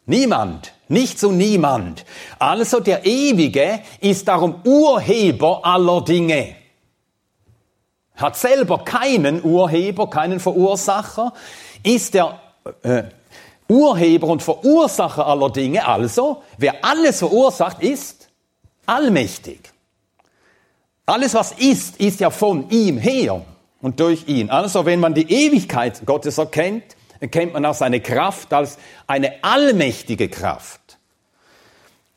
Niemand, 0.05 0.73
nicht 0.87 1.19
so 1.19 1.31
niemand. 1.33 2.05
Also 2.39 2.79
der 2.79 3.05
Ewige 3.05 3.81
ist 3.99 4.27
darum 4.27 4.61
Urheber 4.63 5.65
aller 5.65 6.01
Dinge 6.01 6.56
hat 8.17 8.35
selber 8.35 8.79
keinen 8.83 9.43
Urheber, 9.43 10.09
keinen 10.09 10.39
Verursacher, 10.39 11.33
ist 11.83 12.13
der 12.15 12.39
äh, 12.81 13.03
Urheber 13.69 14.27
und 14.27 14.43
Verursacher 14.43 15.25
aller 15.25 15.49
Dinge. 15.51 15.87
Also, 15.87 16.43
wer 16.57 16.83
alles 16.83 17.19
verursacht, 17.19 17.81
ist 17.81 18.29
allmächtig. 18.85 19.71
Alles, 21.05 21.33
was 21.33 21.53
ist, 21.53 21.97
ist 21.99 22.19
ja 22.19 22.29
von 22.29 22.69
ihm 22.69 22.97
her 22.97 23.45
und 23.81 23.99
durch 23.99 24.27
ihn. 24.27 24.49
Also, 24.49 24.85
wenn 24.85 24.99
man 24.99 25.13
die 25.13 25.31
Ewigkeit 25.31 26.05
Gottes 26.05 26.37
erkennt, 26.37 26.83
erkennt 27.19 27.53
man 27.53 27.65
auch 27.65 27.73
seine 27.73 28.01
Kraft 28.01 28.51
als 28.53 28.77
eine 29.05 29.43
allmächtige 29.43 30.27
Kraft. 30.29 30.97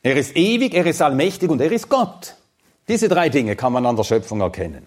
Er 0.03 0.17
ist 0.17 0.35
ewig, 0.37 0.75
er 0.75 0.87
ist 0.87 1.03
allmächtig 1.03 1.51
und 1.51 1.61
er 1.61 1.71
ist 1.71 1.89
Gott. 1.89 2.37
Diese 2.89 3.09
drei 3.09 3.29
Dinge 3.29 3.55
kann 3.55 3.73
man 3.73 3.85
an 3.87 3.97
der 3.97 4.05
Schöpfung 4.05 4.41
erkennen. 4.41 4.87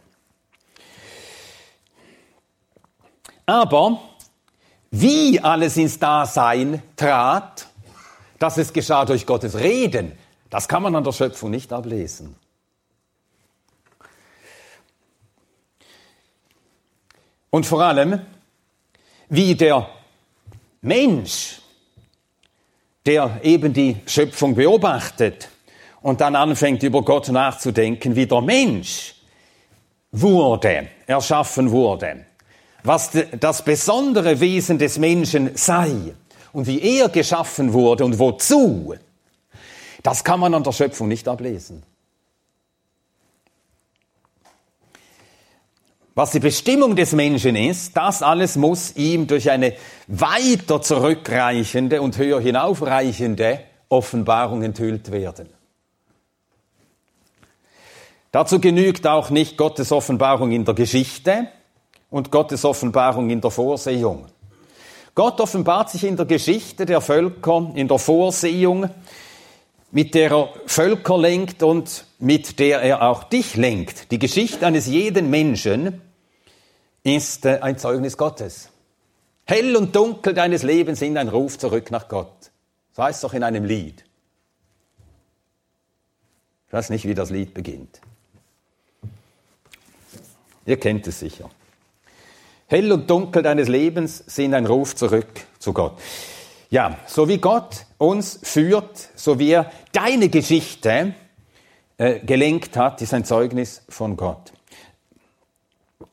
Aber 3.46 4.00
wie 4.92 5.40
alles 5.40 5.76
ins 5.78 6.00
Dasein 6.00 6.82
trat, 6.96 7.68
dass 8.40 8.58
es 8.58 8.72
geschah 8.72 9.06
durch 9.06 9.26
Gottes 9.26 9.58
Reden, 9.60 10.14
das 10.50 10.68
kann 10.68 10.84
man 10.84 10.96
an 10.96 11.04
der 11.04 11.12
Schöpfung 11.12 11.50
nicht 11.50 11.74
ablesen. 11.74 12.36
Und 17.50 17.66
vor 17.66 17.82
allem, 17.82 18.22
wie 19.30 19.56
der 19.56 19.90
Mensch, 20.82 21.62
der 23.06 23.40
eben 23.44 23.74
die 23.74 23.98
Schöpfung 24.06 24.56
beobachtet 24.56 25.50
und 26.02 26.22
dann 26.22 26.36
anfängt 26.36 26.84
über 26.84 27.04
Gott 27.04 27.28
nachzudenken, 27.30 28.16
wie 28.16 28.26
der 28.26 28.42
Mensch 28.42 29.16
wurde, 30.12 30.88
erschaffen 31.06 31.70
wurde 31.72 32.26
was 32.84 33.12
das 33.40 33.64
besondere 33.64 34.40
Wesen 34.40 34.78
des 34.78 34.98
Menschen 34.98 35.56
sei 35.56 36.14
und 36.52 36.68
wie 36.68 36.82
er 36.82 37.10
geschaffen 37.10 37.74
wurde 37.74 38.06
und 38.06 38.20
wozu, 38.20 38.96
das 40.04 40.24
kann 40.24 40.40
man 40.40 40.54
an 40.54 40.64
der 40.64 40.74
Schöpfung 40.74 41.08
nicht 41.08 41.28
ablesen. 41.28 41.84
Was 46.16 46.32
die 46.32 46.40
Bestimmung 46.40 46.96
des 46.96 47.14
Menschen 47.14 47.56
ist, 47.56 47.98
das 47.98 48.22
alles 48.22 48.56
muss 48.56 48.96
ihm 48.96 49.26
durch 49.26 49.50
eine 49.50 49.74
weiter 50.08 50.80
zurückreichende 50.82 52.02
und 52.02 52.18
höher 52.20 52.40
hinaufreichende 52.40 53.62
Offenbarung 53.90 54.62
enthüllt 54.62 55.12
werden. 55.12 55.50
Dazu 58.32 58.60
genügt 58.60 59.08
auch 59.08 59.32
nicht 59.32 59.58
Gottes 59.58 59.92
Offenbarung 59.92 60.52
in 60.52 60.66
der 60.66 60.76
Geschichte, 60.76 61.48
und 62.14 62.30
Gottes 62.30 62.64
Offenbarung 62.64 63.32
in 63.32 63.42
der 63.42 63.50
Vorsehung. 63.50 64.28
Gott 65.16 65.42
offenbart 65.42 65.90
sich 65.90 66.04
in 66.04 66.16
der 66.16 66.28
Geschichte 66.28 66.86
der 66.86 67.02
Völker, 67.02 67.72
in 67.74 67.88
der 67.88 67.98
Vorsehung, 67.98 68.88
mit 69.92 70.14
der 70.14 70.30
er 70.30 70.50
Völker 70.68 71.18
lenkt 71.18 71.64
und 71.64 72.06
mit 72.20 72.60
der 72.60 72.84
er 72.84 73.02
auch 73.02 73.24
dich 73.24 73.56
lenkt. 73.56 74.12
Die 74.12 74.20
Geschichte 74.20 74.68
eines 74.68 74.86
jeden 74.86 75.32
Menschen 75.32 76.02
ist 77.02 77.48
äh, 77.48 77.58
ein 77.62 77.80
Zeugnis 77.80 78.16
Gottes. 78.16 78.70
Hell 79.46 79.76
und 79.76 79.96
dunkel 79.96 80.36
deines 80.36 80.62
Lebens 80.62 81.00
sind 81.00 81.18
ein 81.18 81.30
Ruf 81.30 81.58
zurück 81.58 81.90
nach 81.90 82.08
Gott. 82.08 82.52
So 82.92 83.02
heißt 83.02 83.24
doch 83.24 83.34
in 83.34 83.42
einem 83.42 83.66
Lied. 83.66 84.06
Ich 86.68 86.74
weiß 86.74 86.92
nicht, 86.92 87.06
wie 87.06 87.16
das 87.16 87.32
Lied 87.32 87.56
beginnt. 87.56 88.02
Ihr 90.68 90.80
kennt 90.80 91.08
es 91.08 91.20
sicher. 91.20 91.50
Hell 92.68 92.92
und 92.92 93.10
dunkel 93.10 93.44
deines 93.44 93.68
Lebens 93.68 94.24
sind 94.26 94.54
ein 94.54 94.66
Ruf 94.66 94.96
zurück 94.96 95.28
zu 95.60 95.74
Gott. 95.74 96.00
Ja, 96.70 96.98
so 97.06 97.28
wie 97.28 97.38
Gott 97.38 97.86
uns 97.98 98.40
führt, 98.42 99.10
so 99.16 99.38
wie 99.38 99.52
er 99.52 99.72
deine 99.92 100.30
Geschichte 100.30 101.14
äh, 101.98 102.20
gelenkt 102.20 102.76
hat, 102.78 103.02
ist 103.02 103.14
ein 103.14 103.26
Zeugnis 103.26 103.84
von 103.90 104.18
Gott. 104.18 104.54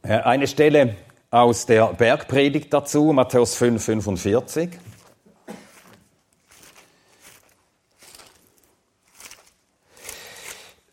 Äh, 0.02 0.18
eine 0.18 0.46
Stelle 0.46 0.96
aus 1.30 1.64
der 1.64 1.86
Bergpredigt 1.94 2.72
dazu, 2.74 3.12
Matthäus 3.12 3.54
5, 3.54 3.82
45. 3.82 4.70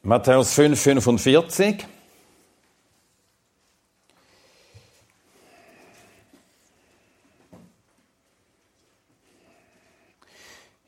Matthäus 0.03 0.53
5, 0.53 0.79
45. 0.79 1.85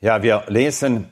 Ja, 0.02 0.22
wir 0.22 0.44
lesen 0.48 1.10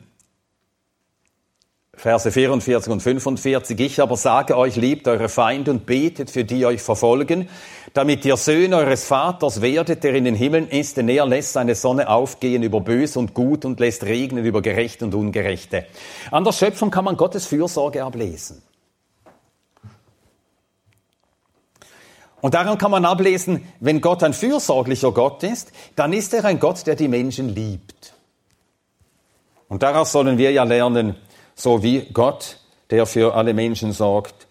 Verse 1.92 2.30
44 2.30 2.90
und 2.90 3.00
45. 3.00 3.78
Ich 3.80 4.00
aber 4.00 4.16
sage 4.16 4.56
euch, 4.56 4.76
liebt 4.76 5.08
eure 5.08 5.28
Feinde 5.28 5.72
und 5.72 5.84
betet 5.84 6.30
für 6.30 6.44
die 6.44 6.64
euch 6.64 6.80
verfolgen, 6.80 7.48
damit 7.92 8.24
ihr 8.24 8.36
Söhne 8.36 8.76
eures 8.76 9.04
Vaters 9.04 9.60
werdet, 9.60 10.04
der 10.04 10.14
in 10.14 10.24
den 10.24 10.36
Himmeln 10.36 10.68
ist, 10.68 10.96
denn 10.96 11.08
er 11.08 11.26
lässt 11.26 11.52
seine 11.52 11.74
Sonne 11.74 12.08
aufgehen 12.08 12.62
über 12.62 12.80
Böse 12.80 13.18
und 13.18 13.34
Gut 13.34 13.64
und 13.64 13.78
lässt 13.78 14.04
regnen 14.04 14.46
über 14.46 14.62
Gerechte 14.62 15.04
und 15.04 15.14
Ungerechte. 15.14 15.84
An 16.30 16.44
der 16.44 16.52
Schöpfung 16.52 16.90
kann 16.90 17.04
man 17.04 17.16
Gottes 17.16 17.46
Fürsorge 17.46 18.04
ablesen. 18.04 18.62
Und 22.40 22.54
daran 22.54 22.78
kann 22.78 22.92
man 22.92 23.04
ablesen, 23.04 23.66
wenn 23.80 24.00
Gott 24.00 24.22
ein 24.22 24.32
fürsorglicher 24.32 25.12
Gott 25.12 25.42
ist, 25.42 25.72
dann 25.96 26.12
ist 26.12 26.32
er 26.32 26.44
ein 26.44 26.60
Gott, 26.60 26.86
der 26.86 26.94
die 26.94 27.08
Menschen 27.08 27.48
liebt. 27.48 28.14
Und 29.68 29.82
daraus 29.82 30.12
sollen 30.12 30.38
wir 30.38 30.50
ja 30.50 30.64
lernen, 30.64 31.16
so 31.54 31.82
wie 31.82 32.06
Gott, 32.12 32.58
der 32.90 33.06
für 33.06 33.34
alle 33.34 33.54
Menschen 33.54 33.92
sorgt, 33.92 34.46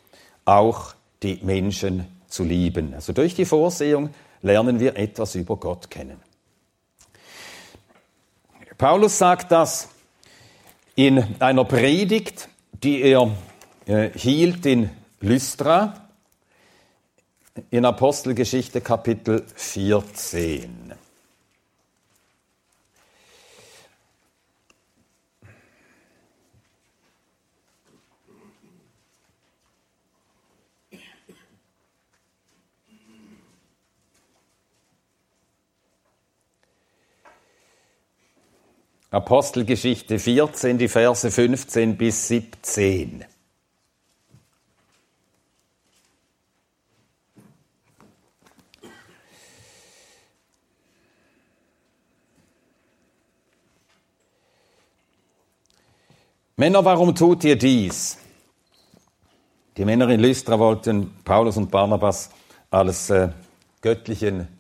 auch 0.46 0.94
die 1.24 1.40
Menschen 1.42 2.08
zu 2.28 2.44
lieben. 2.44 2.94
Also 2.94 3.14
durch 3.14 3.34
die 3.34 3.46
Vorsehung 3.46 4.12
lernen 4.42 4.80
wir 4.80 4.96
etwas 4.96 5.36
über 5.36 5.58
Gott 5.58 5.90
kennen. 5.90 6.22
Paulus 8.78 9.18
sagt 9.18 9.52
das 9.52 9.90
in 10.96 11.24
einer 11.40 11.66
Predigt, 11.66 12.48
die 12.84 13.02
er 13.02 13.32
äh, 13.88 14.12
hielt 14.16 14.66
in 14.68 14.92
Lystra 15.20 16.08
in 17.72 17.86
Apostelgeschichte 17.86 18.82
Kapitel 18.82 19.44
14. 19.56 20.94
Apostelgeschichte 39.10 40.20
14, 40.20 40.78
die 40.78 40.90
Verse 40.90 41.32
15 41.32 41.96
bis 41.98 42.28
17. 42.28 43.24
Männer, 56.58 56.84
warum 56.84 57.16
tut 57.16 57.46
ihr 57.46 57.56
dies? 57.56 58.18
Die 59.78 59.86
Männer 59.86 60.10
in 60.10 60.20
Lystra 60.20 60.60
wollten 60.60 61.14
Paulus 61.24 61.56
und 61.56 61.72
Barnabas 61.72 62.32
als 62.70 63.10
äh, 63.10 63.30
göttlichen 63.80 64.57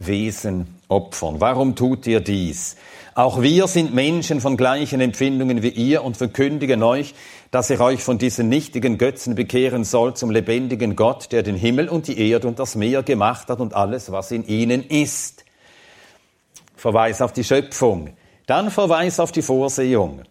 Wesen 0.00 0.66
opfern. 0.88 1.36
Warum 1.40 1.76
tut 1.76 2.06
ihr 2.06 2.20
dies? 2.20 2.76
Auch 3.14 3.42
wir 3.42 3.66
sind 3.66 3.94
Menschen 3.94 4.40
von 4.40 4.56
gleichen 4.56 5.00
Empfindungen 5.00 5.62
wie 5.62 5.68
ihr 5.68 6.04
und 6.04 6.16
verkündigen 6.16 6.82
euch, 6.82 7.14
dass 7.50 7.70
ihr 7.70 7.80
euch 7.80 8.02
von 8.02 8.18
diesen 8.18 8.48
nichtigen 8.48 8.98
Götzen 8.98 9.34
bekehren 9.34 9.84
sollt 9.84 10.16
zum 10.16 10.30
lebendigen 10.30 10.96
Gott, 10.96 11.32
der 11.32 11.42
den 11.42 11.56
Himmel 11.56 11.88
und 11.88 12.08
die 12.08 12.18
Erde 12.30 12.48
und 12.48 12.58
das 12.58 12.76
Meer 12.76 13.02
gemacht 13.02 13.48
hat 13.48 13.60
und 13.60 13.74
alles, 13.74 14.10
was 14.10 14.30
in 14.30 14.46
ihnen 14.46 14.84
ist. 14.84 15.44
Verweis 16.76 17.20
auf 17.20 17.32
die 17.32 17.44
Schöpfung. 17.44 18.10
Dann 18.46 18.70
Verweis 18.70 19.20
auf 19.20 19.32
die 19.32 19.42
Vorsehung 19.42 20.22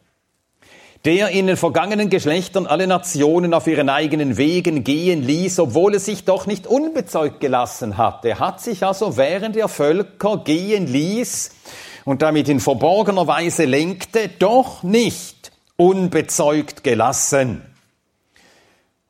der 1.06 1.30
in 1.30 1.48
den 1.48 1.56
vergangenen 1.56 2.10
Geschlechtern 2.10 2.68
alle 2.68 2.86
Nationen 2.86 3.54
auf 3.54 3.68
ihren 3.68 3.90
eigenen 3.90 4.38
Wegen 4.38 4.84
gehen 4.84 5.24
ließ, 5.24 5.60
obwohl 5.60 5.94
er 5.94 6.00
sich 6.00 6.26
doch 6.26 6.46
nicht 6.46 6.68
unbezeugt 6.68 7.40
gelassen 7.40 7.98
hat. 7.98 8.26
Er 8.26 8.40
hat 8.40 8.60
sich 8.60 8.86
also 8.86 9.16
während 9.16 9.56
er 9.56 9.70
Völker 9.70 10.38
gehen 10.44 10.88
ließ 10.88 11.52
und 12.04 12.22
damit 12.22 12.50
in 12.50 12.60
verborgener 12.60 13.28
Weise 13.28 13.66
lenkte, 13.66 14.30
doch 14.40 14.84
nicht 14.84 15.52
unbezeugt 15.78 16.84
gelassen. 16.84 17.62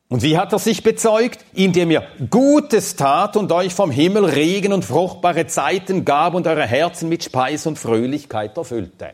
Und 0.10 0.24
wie 0.24 0.38
hat 0.38 0.54
er 0.54 0.60
sich 0.60 0.84
bezeugt? 0.84 1.46
Indem 1.54 1.92
er 1.92 2.04
Gutes 2.30 2.96
tat 2.96 3.38
und 3.38 3.52
euch 3.52 3.74
vom 3.74 3.92
Himmel 3.92 4.26
Regen 4.26 4.74
und 4.74 4.86
fruchtbare 4.86 5.48
Zeiten 5.48 6.04
gab 6.04 6.34
und 6.34 6.48
eure 6.48 6.66
Herzen 6.66 7.10
mit 7.10 7.24
Speis 7.24 7.68
und 7.68 7.78
Fröhlichkeit 7.78 8.58
erfüllte. 8.58 9.14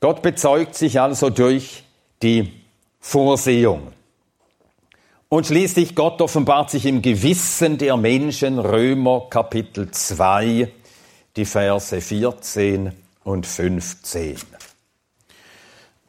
Gott 0.00 0.22
bezeugt 0.22 0.74
sich 0.74 0.98
also 0.98 1.28
durch 1.28 1.84
die 2.22 2.52
Vorsehung. 3.00 3.92
Und 5.28 5.46
schließlich 5.46 5.94
Gott 5.94 6.20
offenbart 6.22 6.70
sich 6.70 6.86
im 6.86 7.02
Gewissen 7.02 7.78
der 7.78 7.96
Menschen, 7.96 8.58
Römer 8.58 9.28
Kapitel 9.30 9.90
2, 9.90 10.72
die 11.36 11.44
Verse 11.44 12.00
14 12.00 12.92
und 13.24 13.46
15. 13.46 14.36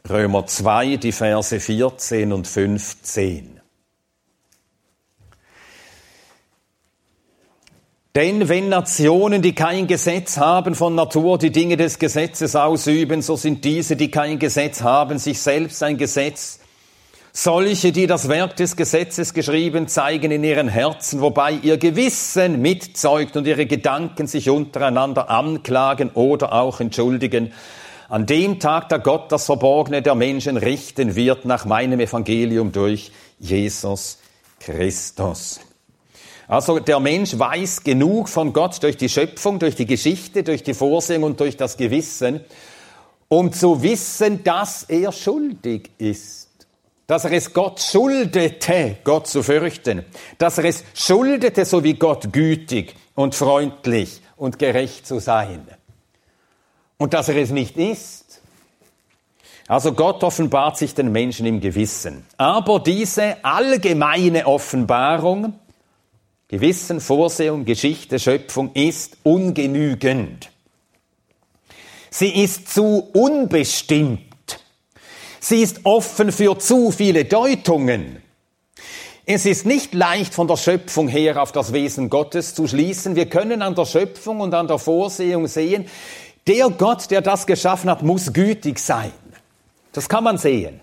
Römer 0.09 0.47
2, 0.47 0.95
die 0.97 1.11
Verse 1.11 1.59
14 1.59 2.33
und 2.33 2.47
15. 2.47 3.60
Denn 8.13 8.49
wenn 8.49 8.67
Nationen, 8.67 9.41
die 9.41 9.55
kein 9.55 9.87
Gesetz 9.87 10.35
haben, 10.37 10.75
von 10.75 10.95
Natur 10.95 11.37
die 11.37 11.51
Dinge 11.51 11.77
des 11.77 11.97
Gesetzes 11.97 12.57
ausüben, 12.57 13.21
so 13.21 13.37
sind 13.37 13.63
diese, 13.63 13.95
die 13.95 14.11
kein 14.11 14.37
Gesetz 14.37 14.81
haben, 14.81 15.17
sich 15.17 15.39
selbst 15.39 15.81
ein 15.81 15.97
Gesetz. 15.97 16.59
Solche, 17.31 17.93
die 17.93 18.07
das 18.07 18.27
Werk 18.27 18.57
des 18.57 18.75
Gesetzes 18.75 19.33
geschrieben, 19.33 19.87
zeigen 19.87 20.31
in 20.31 20.43
ihren 20.43 20.67
Herzen, 20.67 21.21
wobei 21.21 21.53
ihr 21.53 21.77
Gewissen 21.77 22.61
mitzeugt 22.61 23.37
und 23.37 23.47
ihre 23.47 23.65
Gedanken 23.65 24.27
sich 24.27 24.49
untereinander 24.49 25.29
anklagen 25.29 26.09
oder 26.13 26.51
auch 26.51 26.81
entschuldigen. 26.81 27.53
An 28.09 28.25
dem 28.25 28.59
Tag, 28.59 28.89
da 28.89 28.97
Gott 28.97 29.31
das 29.31 29.45
Verborgene 29.45 30.01
der 30.01 30.15
Menschen 30.15 30.57
richten 30.57 31.15
wird, 31.15 31.45
nach 31.45 31.63
meinem 31.63 32.01
Evangelium 32.01 32.73
durch 32.73 33.13
Jesus 33.39 34.17
Christus. 34.59 35.61
Also 36.51 36.79
der 36.79 36.99
Mensch 36.99 37.39
weiß 37.39 37.81
genug 37.81 38.27
von 38.27 38.51
Gott 38.51 38.83
durch 38.83 38.97
die 38.97 39.07
Schöpfung, 39.07 39.57
durch 39.57 39.77
die 39.77 39.85
Geschichte, 39.85 40.43
durch 40.43 40.63
die 40.63 40.73
Vorsehung 40.73 41.23
und 41.23 41.39
durch 41.39 41.55
das 41.55 41.77
Gewissen, 41.77 42.41
um 43.29 43.53
zu 43.53 43.81
wissen, 43.81 44.43
dass 44.43 44.83
er 44.83 45.13
schuldig 45.13 45.91
ist. 45.97 46.49
Dass 47.07 47.23
er 47.23 47.31
es 47.31 47.53
Gott 47.53 47.79
schuldete, 47.79 48.97
Gott 49.05 49.27
zu 49.27 49.43
fürchten. 49.43 50.03
Dass 50.39 50.57
er 50.57 50.65
es 50.65 50.83
schuldete, 50.93 51.63
so 51.63 51.85
wie 51.85 51.93
Gott 51.93 52.33
gütig 52.33 52.95
und 53.15 53.33
freundlich 53.33 54.19
und 54.35 54.59
gerecht 54.59 55.07
zu 55.07 55.19
sein. 55.19 55.65
Und 56.97 57.13
dass 57.13 57.29
er 57.29 57.37
es 57.37 57.51
nicht 57.51 57.77
ist. 57.77 58.41
Also 59.69 59.93
Gott 59.93 60.21
offenbart 60.21 60.77
sich 60.77 60.95
den 60.95 61.13
Menschen 61.13 61.45
im 61.45 61.61
Gewissen. 61.61 62.25
Aber 62.35 62.81
diese 62.81 63.37
allgemeine 63.41 64.45
Offenbarung 64.47 65.53
Gewissen, 66.51 66.99
Vorsehung, 66.99 67.63
Geschichte, 67.63 68.19
Schöpfung 68.19 68.73
ist 68.73 69.15
ungenügend. 69.23 70.49
Sie 72.09 72.43
ist 72.43 72.67
zu 72.73 73.09
unbestimmt. 73.13 74.19
Sie 75.39 75.61
ist 75.61 75.85
offen 75.85 76.33
für 76.33 76.59
zu 76.59 76.91
viele 76.91 77.23
Deutungen. 77.23 78.21
Es 79.25 79.45
ist 79.45 79.65
nicht 79.65 79.93
leicht 79.93 80.33
von 80.33 80.49
der 80.49 80.57
Schöpfung 80.57 81.07
her 81.07 81.41
auf 81.41 81.53
das 81.53 81.71
Wesen 81.71 82.09
Gottes 82.09 82.53
zu 82.53 82.67
schließen. 82.67 83.15
Wir 83.15 83.29
können 83.29 83.61
an 83.61 83.73
der 83.73 83.85
Schöpfung 83.85 84.41
und 84.41 84.53
an 84.53 84.67
der 84.67 84.77
Vorsehung 84.77 85.47
sehen, 85.47 85.87
der 86.47 86.69
Gott, 86.69 87.09
der 87.11 87.21
das 87.21 87.47
geschaffen 87.47 87.89
hat, 87.89 88.03
muss 88.03 88.33
gütig 88.33 88.77
sein. 88.77 89.13
Das 89.93 90.09
kann 90.09 90.25
man 90.25 90.37
sehen 90.37 90.81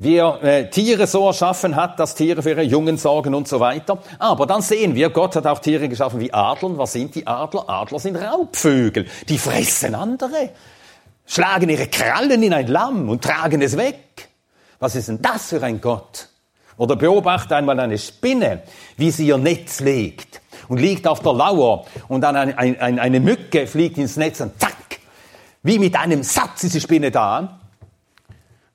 wie 0.00 0.16
er 0.16 0.42
äh, 0.42 0.70
Tiere 0.70 1.06
so 1.06 1.26
erschaffen 1.26 1.76
hat, 1.76 2.00
dass 2.00 2.14
Tiere 2.14 2.42
für 2.42 2.50
ihre 2.50 2.62
Jungen 2.62 2.96
sorgen 2.96 3.34
und 3.34 3.46
so 3.46 3.60
weiter. 3.60 3.98
Aber 4.18 4.46
dann 4.46 4.62
sehen 4.62 4.94
wir, 4.94 5.10
Gott 5.10 5.36
hat 5.36 5.46
auch 5.46 5.58
Tiere 5.58 5.90
geschaffen 5.90 6.20
wie 6.20 6.32
Adler. 6.32 6.78
Was 6.78 6.92
sind 6.92 7.14
die 7.14 7.26
Adler? 7.26 7.68
Adler 7.68 7.98
sind 7.98 8.16
Raubvögel. 8.16 9.06
Die 9.28 9.36
fressen 9.36 9.94
andere, 9.94 10.50
schlagen 11.26 11.68
ihre 11.68 11.86
Krallen 11.88 12.42
in 12.42 12.54
ein 12.54 12.66
Lamm 12.66 13.10
und 13.10 13.22
tragen 13.22 13.60
es 13.60 13.76
weg. 13.76 14.30
Was 14.78 14.96
ist 14.96 15.08
denn 15.08 15.20
das 15.20 15.50
für 15.50 15.62
ein 15.62 15.82
Gott? 15.82 16.28
Oder 16.78 16.96
beobachte 16.96 17.54
einmal 17.54 17.78
eine 17.78 17.98
Spinne, 17.98 18.62
wie 18.96 19.10
sie 19.10 19.26
ihr 19.26 19.36
Netz 19.36 19.80
legt 19.80 20.40
und 20.68 20.78
liegt 20.78 21.06
auf 21.06 21.20
der 21.20 21.34
Lauer 21.34 21.84
und 22.08 22.22
dann 22.22 22.36
eine, 22.36 22.56
eine, 22.56 23.02
eine 23.02 23.20
Mücke 23.20 23.66
fliegt 23.66 23.98
ins 23.98 24.16
Netz 24.16 24.40
und 24.40 24.58
zack, 24.58 24.76
wie 25.62 25.78
mit 25.78 25.94
einem 25.94 26.22
Satz 26.22 26.64
ist 26.64 26.74
die 26.74 26.80
Spinne 26.80 27.10
da 27.10 27.59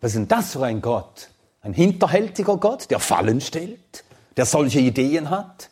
was 0.01 0.12
ist 0.12 0.17
denn 0.17 0.27
das 0.27 0.53
für 0.53 0.65
ein 0.65 0.81
Gott? 0.81 1.29
Ein 1.62 1.73
hinterhältiger 1.73 2.58
Gott, 2.58 2.91
der 2.91 2.99
Fallen 2.99 3.41
stellt, 3.41 4.03
der 4.38 4.45
solche 4.45 4.79
Ideen 4.79 5.29
hat? 5.29 5.69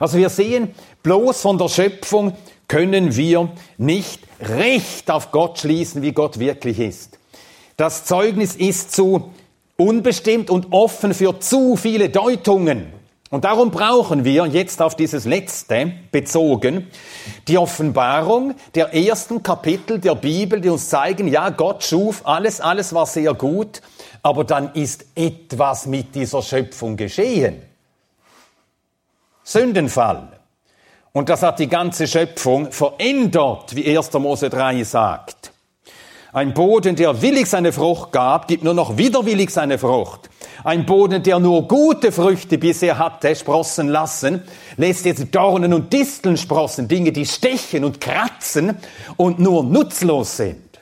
Also 0.00 0.18
wir 0.18 0.28
sehen, 0.28 0.74
bloß 1.02 1.40
von 1.40 1.58
der 1.58 1.68
Schöpfung 1.68 2.36
können 2.68 3.16
wir 3.16 3.50
nicht 3.78 4.20
recht 4.40 5.10
auf 5.10 5.30
Gott 5.30 5.60
schließen, 5.60 6.02
wie 6.02 6.12
Gott 6.12 6.38
wirklich 6.38 6.80
ist. 6.80 7.18
Das 7.76 8.04
Zeugnis 8.04 8.56
ist 8.56 8.92
zu 8.92 9.32
unbestimmt 9.76 10.50
und 10.50 10.72
offen 10.72 11.14
für 11.14 11.38
zu 11.40 11.76
viele 11.76 12.08
Deutungen. 12.08 12.92
Und 13.30 13.44
darum 13.44 13.72
brauchen 13.72 14.24
wir 14.24 14.46
jetzt 14.46 14.80
auf 14.80 14.94
dieses 14.94 15.24
letzte 15.24 15.92
bezogen 16.12 16.88
die 17.48 17.58
Offenbarung 17.58 18.54
der 18.74 18.94
ersten 18.94 19.42
Kapitel 19.42 19.98
der 19.98 20.14
Bibel, 20.14 20.60
die 20.60 20.68
uns 20.68 20.88
zeigen, 20.88 21.26
ja, 21.26 21.50
Gott 21.50 21.82
schuf 21.82 22.22
alles, 22.24 22.60
alles 22.60 22.92
war 22.94 23.06
sehr 23.06 23.34
gut, 23.34 23.82
aber 24.22 24.44
dann 24.44 24.72
ist 24.74 25.06
etwas 25.16 25.86
mit 25.86 26.14
dieser 26.14 26.40
Schöpfung 26.40 26.96
geschehen. 26.96 27.62
Sündenfall. 29.42 30.38
Und 31.12 31.28
das 31.28 31.42
hat 31.42 31.58
die 31.58 31.68
ganze 31.68 32.06
Schöpfung 32.06 32.70
verändert, 32.70 33.74
wie 33.74 33.96
1. 33.96 34.12
Mose 34.14 34.50
3 34.50 34.84
sagt. 34.84 35.52
Ein 36.32 36.52
Boden, 36.52 36.94
der 36.94 37.22
willig 37.22 37.46
seine 37.46 37.72
Frucht 37.72 38.12
gab, 38.12 38.46
gibt 38.46 38.62
nur 38.62 38.74
noch 38.74 38.98
widerwillig 38.98 39.50
seine 39.50 39.78
Frucht. 39.78 40.28
Ein 40.66 40.84
Boden, 40.84 41.22
der 41.22 41.38
nur 41.38 41.68
gute 41.68 42.10
Früchte 42.10 42.58
bisher 42.58 42.98
hatte, 42.98 43.36
sprossen 43.36 43.86
lassen, 43.86 44.42
lässt 44.76 45.04
jetzt 45.04 45.32
Dornen 45.32 45.72
und 45.72 45.92
Disteln 45.92 46.36
sprossen, 46.36 46.88
Dinge, 46.88 47.12
die 47.12 47.24
stechen 47.24 47.84
und 47.84 48.00
kratzen 48.00 48.76
und 49.16 49.38
nur 49.38 49.62
nutzlos 49.62 50.38
sind. 50.38 50.80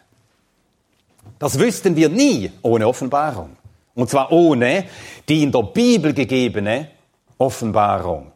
Das 1.39 1.59
wüssten 1.59 1.97
wir 1.97 2.09
nie 2.09 2.51
ohne 2.63 2.89
Offenbarung. 2.89 3.59
Und 3.95 4.09
zwar 4.09 4.33
ohne 4.33 4.85
die 5.29 5.43
in 5.43 5.53
der 5.53 5.65
Bibel 5.65 6.15
gegebene 6.15 6.89
Offenbarung. 7.37 8.33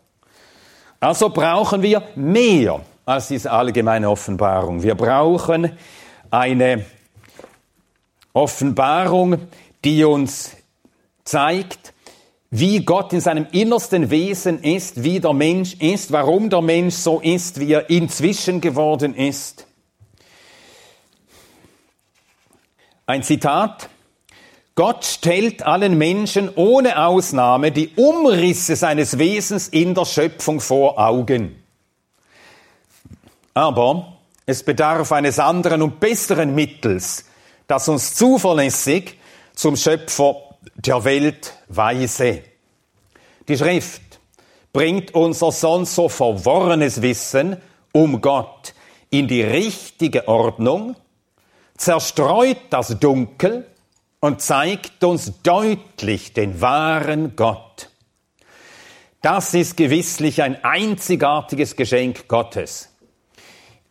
Also 1.01 1.31
brauchen 1.31 1.81
wir 1.81 2.03
mehr 2.15 2.79
als 3.07 3.29
diese 3.29 3.51
allgemeine 3.51 4.11
Offenbarung. 4.11 4.83
Wir 4.83 4.95
brauchen 4.95 5.73
eine 6.31 6.85
Offenbarung, 8.35 9.39
die 9.83 10.05
uns 10.05 10.58
zeigt, 11.29 11.93
wie 12.51 12.85
Gott 12.85 13.13
in 13.13 13.21
seinem 13.21 13.47
innersten 13.53 14.11
Wesen 14.11 14.63
ist, 14.63 15.03
wie 15.03 15.21
der 15.21 15.35
Mensch 15.35 15.75
ist, 15.75 16.13
warum 16.13 16.49
der 16.49 16.63
Mensch 16.63 16.95
so 16.95 17.21
ist, 17.21 17.61
wie 17.61 17.73
er 17.73 17.91
inzwischen 17.91 18.61
geworden 18.61 19.15
ist. 19.15 19.67
Ein 23.07 23.23
Zitat. 23.23 23.91
Gott 24.75 25.05
stellt 25.05 25.65
allen 25.65 25.99
Menschen 25.99 26.51
ohne 26.55 27.05
Ausnahme 27.05 27.73
die 27.73 27.89
Umrisse 27.97 28.77
seines 28.77 29.19
Wesens 29.19 29.69
in 29.69 29.95
der 29.95 30.05
Schöpfung 30.05 30.61
vor 30.61 30.99
Augen. 30.99 31.63
Aber 33.55 34.19
es 34.47 34.63
bedarf 34.63 35.11
eines 35.11 35.39
anderen 35.39 35.83
und 35.83 36.01
besseren 36.01 36.55
Mittels, 36.55 37.25
das 37.67 37.89
uns 37.89 38.15
zuverlässig 38.15 39.19
zum 39.55 39.75
Schöpfer 39.75 40.48
der 40.77 41.05
Welt 41.05 41.55
weise. 41.69 42.43
Die 43.49 43.57
Schrift 43.57 44.03
bringt 44.73 45.15
unser 45.15 45.53
sonst 45.53 45.95
so 45.95 46.09
verworrenes 46.09 47.03
Wissen 47.03 47.57
um 47.93 48.21
Gott 48.21 48.75
in 49.11 49.27
die 49.29 49.43
richtige 49.43 50.29
Ordnung, 50.29 50.95
zerstreut 51.77 52.59
das 52.71 52.99
Dunkel 53.01 53.67
und 54.21 54.43
zeigt 54.43 55.03
uns 55.05 55.33
deutlich 55.43 56.33
den 56.33 56.61
wahren 56.61 57.35
Gott. 57.37 57.91
Das 59.23 59.55
ist 59.55 59.77
gewisslich 59.77 60.43
ein 60.43 60.63
einzigartiges 60.65 61.75
Geschenk 61.75 62.29
Gottes. 62.29 62.91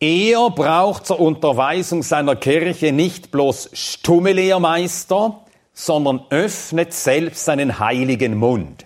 Er 0.00 0.50
braucht 0.50 1.06
zur 1.06 1.18
Unterweisung 1.18 2.02
seiner 2.02 2.36
Kirche 2.36 2.92
nicht 2.92 3.30
bloß 3.30 3.70
stumme 3.72 4.32
Lehrmeister, 4.32 5.44
sondern 5.78 6.24
öffnet 6.30 6.92
selbst 6.92 7.44
seinen 7.44 7.78
heiligen 7.78 8.36
Mund. 8.36 8.84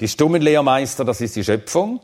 Die 0.00 0.08
stummen 0.08 0.42
Lehrmeister, 0.42 1.04
das 1.04 1.20
ist 1.20 1.36
die 1.36 1.44
Schöpfung. 1.44 2.00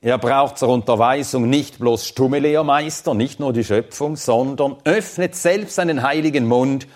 Er 0.00 0.16
braucht 0.16 0.56
zur 0.56 0.70
Unterweisung 0.70 1.50
nicht 1.50 1.78
bloß 1.78 2.08
stumme 2.08 2.38
Lehrmeister, 2.38 3.12
nicht 3.12 3.40
nur 3.40 3.52
die 3.52 3.62
Schöpfung, 3.62 4.16
sondern 4.16 4.78
öffnet 4.84 5.36
selbst 5.36 5.74
seinen 5.74 6.02
heiligen 6.02 6.46
Mund 6.46 6.88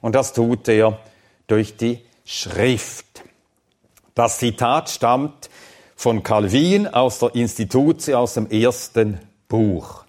und 0.00 0.14
das 0.14 0.34
tut 0.34 0.68
er 0.68 1.00
durch 1.48 1.76
die 1.76 2.00
Schrift. 2.24 3.24
Das 4.14 4.38
Zitat 4.38 4.88
stammt 4.88 5.50
von 5.96 6.22
Calvin 6.22 6.86
aus 6.86 7.18
der 7.18 7.34
Institutie 7.34 8.14
aus 8.14 8.34
dem 8.34 8.48
ersten 8.50 9.18
Buch. 9.48 10.04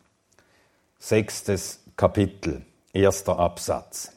Sechstes 1.00 1.80
Kapitel, 1.98 2.64
erster 2.94 3.40
Absatz. 3.40 4.15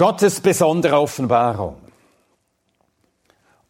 Gottes 0.00 0.40
besondere 0.40 0.98
Offenbarung. 0.98 1.76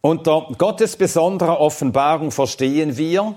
Unter 0.01 0.47
Gottes 0.57 0.95
besonderer 0.95 1.59
Offenbarung 1.59 2.31
verstehen 2.31 2.97
wir, 2.97 3.35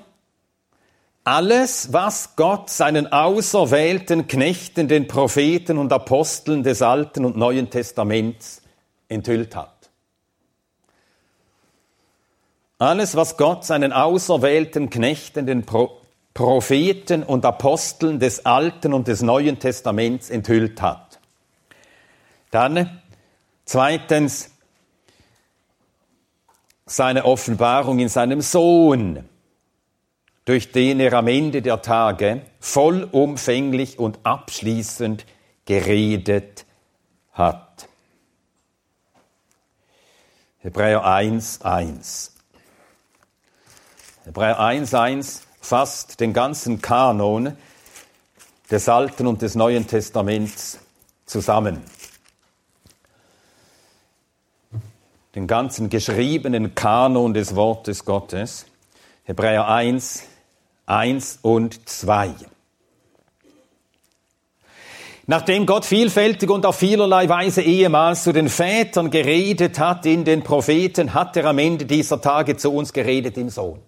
alles, 1.23 1.91
was 1.91 2.36
Gott 2.36 2.69
seinen 2.69 3.12
auserwählten 3.12 4.27
Knechten, 4.27 4.88
den 4.88 5.08
Propheten 5.08 5.79
und 5.79 5.91
Aposteln 5.91 6.62
des 6.62 6.84
Alten 6.84 7.25
und 7.25 7.36
Neuen 7.36 7.71
Testaments 7.71 8.62
enthüllt 9.10 9.56
hat. 9.56 9.89
Alles, 12.77 13.15
was 13.15 13.38
Gott 13.38 13.65
seinen 13.65 13.91
auserwählten 13.91 14.91
Knechten, 14.91 15.47
den 15.47 15.65
Pro 15.65 15.99
Propheten 16.36 17.23
und 17.23 17.43
Aposteln 17.43 18.19
des 18.19 18.45
Alten 18.45 18.93
und 18.93 19.08
des 19.08 19.23
Neuen 19.23 19.58
Testaments 19.58 20.29
enthüllt 20.29 20.79
hat. 20.79 21.12
Dann 22.53 23.01
zweitens 23.65 24.51
seine 26.85 27.25
Offenbarung 27.25 27.97
in 27.97 28.09
seinem 28.09 28.41
Sohn 28.41 29.27
durch 30.45 30.71
den 30.71 30.99
er 30.99 31.13
am 31.13 31.27
Ende 31.27 31.63
der 31.63 31.81
Tage 31.81 32.43
vollumfänglich 32.59 33.97
und 33.97 34.19
abschließend 34.21 35.25
geredet 35.65 36.67
hat. 37.31 37.87
Hebräer 40.59 41.03
1, 41.03 41.61
1. 41.63 42.35
Hebräer 44.25 44.59
1, 44.59 44.93
1 44.93 45.41
fasst 45.59 46.19
den 46.19 46.33
ganzen 46.33 46.83
Kanon 46.83 47.57
des 48.69 48.87
Alten 48.87 49.25
und 49.25 49.41
des 49.41 49.55
Neuen 49.55 49.87
Testaments 49.87 50.77
zusammen. 51.25 51.81
Den 55.36 55.48
ganzen 55.48 55.89
geschriebenen 55.89 56.76
Kanon 56.76 57.34
des 57.34 57.56
Wortes 57.56 58.06
Gottes. 58.06 58.67
Hebräer 59.24 59.67
1, 59.67 60.26
1 60.86 61.39
und 61.41 61.89
2. 61.89 62.36
Nachdem 65.26 65.65
Gott 65.65 65.86
vielfältig 65.86 66.52
und 66.52 66.67
auf 66.67 66.76
vielerlei 66.76 67.28
Weise 67.30 67.63
ehemals 67.63 68.24
zu 68.24 68.32
den 68.32 68.48
Vätern 68.48 69.10
geredet 69.10 69.80
hat 69.80 70.06
in 70.06 70.24
den 70.24 70.43
Propheten, 70.43 71.15
hat 71.15 71.36
er 71.36 71.46
am 71.46 71.58
Ende 71.58 71.86
dieser 71.86 72.22
Tage 72.22 72.56
zu 72.56 72.72
uns 72.72 72.93
geredet 72.93 73.36
im 73.39 73.50
Sohn. 73.50 73.80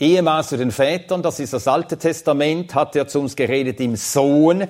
Ehemals 0.00 0.48
zu 0.48 0.56
den 0.56 0.72
Vätern, 0.72 1.22
das 1.22 1.38
ist 1.38 1.52
das 1.52 1.68
Alte 1.68 1.98
Testament, 1.98 2.74
hat 2.74 2.96
er 2.96 3.06
zu 3.06 3.20
uns 3.20 3.36
geredet 3.36 3.78
im 3.78 3.94
Sohn. 3.94 4.66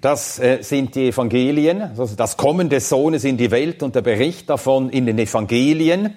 Das 0.00 0.38
äh, 0.38 0.62
sind 0.62 0.94
die 0.94 1.08
Evangelien, 1.08 1.82
also 1.82 2.14
das 2.16 2.36
Kommen 2.36 2.68
des 2.70 2.88
Sohnes 2.88 3.24
in 3.24 3.36
die 3.36 3.50
Welt 3.50 3.82
und 3.82 3.94
der 3.94 4.02
Bericht 4.02 4.48
davon 4.48 4.88
in 4.88 5.06
den 5.06 5.18
Evangelien 5.18 6.16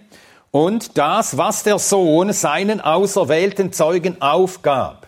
und 0.51 0.97
das, 0.99 1.35
was 1.35 1.63
der 1.63 1.79
Sohn 1.79 2.31
seinen 2.31 2.79
auserwählten 2.79 3.73
Zeugen 3.73 4.21
aufgab, 4.21 5.07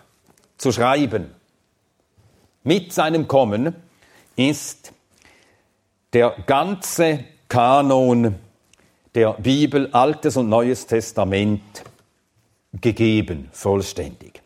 zu 0.58 0.72
schreiben, 0.72 1.30
mit 2.64 2.92
seinem 2.92 3.28
Kommen, 3.28 3.76
ist 4.34 4.92
der 6.12 6.34
ganze 6.46 7.24
Kanon 7.48 8.34
der 9.14 9.34
Bibel, 9.34 9.88
Altes 9.92 10.36
und 10.36 10.48
Neues 10.48 10.86
Testament, 10.86 11.62
gegeben, 12.72 13.48
vollständig. 13.52 14.42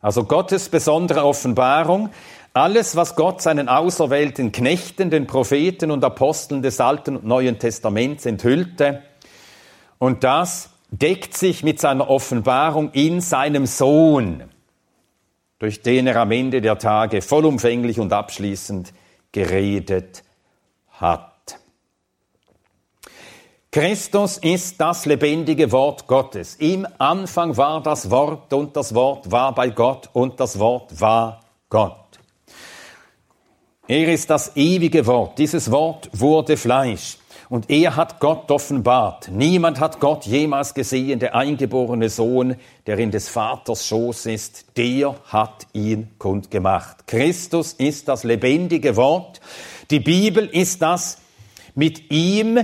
Also 0.00 0.22
Gottes 0.22 0.68
besondere 0.68 1.24
Offenbarung, 1.24 2.10
alles, 2.58 2.96
was 2.96 3.16
Gott 3.16 3.40
seinen 3.40 3.68
auserwählten 3.68 4.52
Knechten, 4.52 5.10
den 5.10 5.26
Propheten 5.26 5.90
und 5.90 6.04
Aposteln 6.04 6.62
des 6.62 6.80
Alten 6.80 7.16
und 7.16 7.24
Neuen 7.24 7.58
Testaments 7.58 8.26
enthüllte, 8.26 9.02
und 9.98 10.24
das 10.24 10.70
deckt 10.90 11.36
sich 11.36 11.62
mit 11.62 11.80
seiner 11.80 12.08
Offenbarung 12.08 12.90
in 12.92 13.20
seinem 13.20 13.66
Sohn, 13.66 14.44
durch 15.58 15.82
den 15.82 16.06
er 16.06 16.16
am 16.16 16.30
Ende 16.30 16.60
der 16.60 16.78
Tage 16.78 17.20
vollumfänglich 17.20 17.98
und 17.98 18.12
abschließend 18.12 18.92
geredet 19.32 20.22
hat. 20.92 21.58
Christus 23.70 24.38
ist 24.38 24.80
das 24.80 25.04
lebendige 25.04 25.70
Wort 25.72 26.06
Gottes. 26.06 26.56
Im 26.56 26.86
Anfang 26.98 27.56
war 27.56 27.82
das 27.82 28.10
Wort 28.10 28.52
und 28.52 28.76
das 28.76 28.94
Wort 28.94 29.30
war 29.30 29.54
bei 29.54 29.68
Gott 29.68 30.08
und 30.14 30.40
das 30.40 30.58
Wort 30.58 31.00
war 31.00 31.40
Gott. 31.68 32.07
Er 33.88 34.12
ist 34.12 34.28
das 34.28 34.54
ewige 34.54 35.06
Wort. 35.06 35.38
Dieses 35.38 35.70
Wort 35.70 36.10
wurde 36.12 36.58
Fleisch. 36.58 37.16
Und 37.48 37.70
er 37.70 37.96
hat 37.96 38.20
Gott 38.20 38.50
offenbart. 38.50 39.30
Niemand 39.32 39.80
hat 39.80 39.98
Gott 39.98 40.26
jemals 40.26 40.74
gesehen. 40.74 41.18
Der 41.20 41.34
eingeborene 41.34 42.10
Sohn, 42.10 42.56
der 42.86 42.98
in 42.98 43.10
des 43.10 43.30
Vaters 43.30 43.86
Schoß 43.86 44.26
ist, 44.26 44.66
der 44.76 45.14
hat 45.24 45.66
ihn 45.72 46.10
kundgemacht. 46.18 47.06
Christus 47.06 47.72
ist 47.72 48.08
das 48.08 48.24
lebendige 48.24 48.94
Wort. 48.96 49.40
Die 49.90 50.00
Bibel 50.00 50.44
ist 50.44 50.82
das 50.82 51.16
mit 51.74 52.10
ihm 52.10 52.62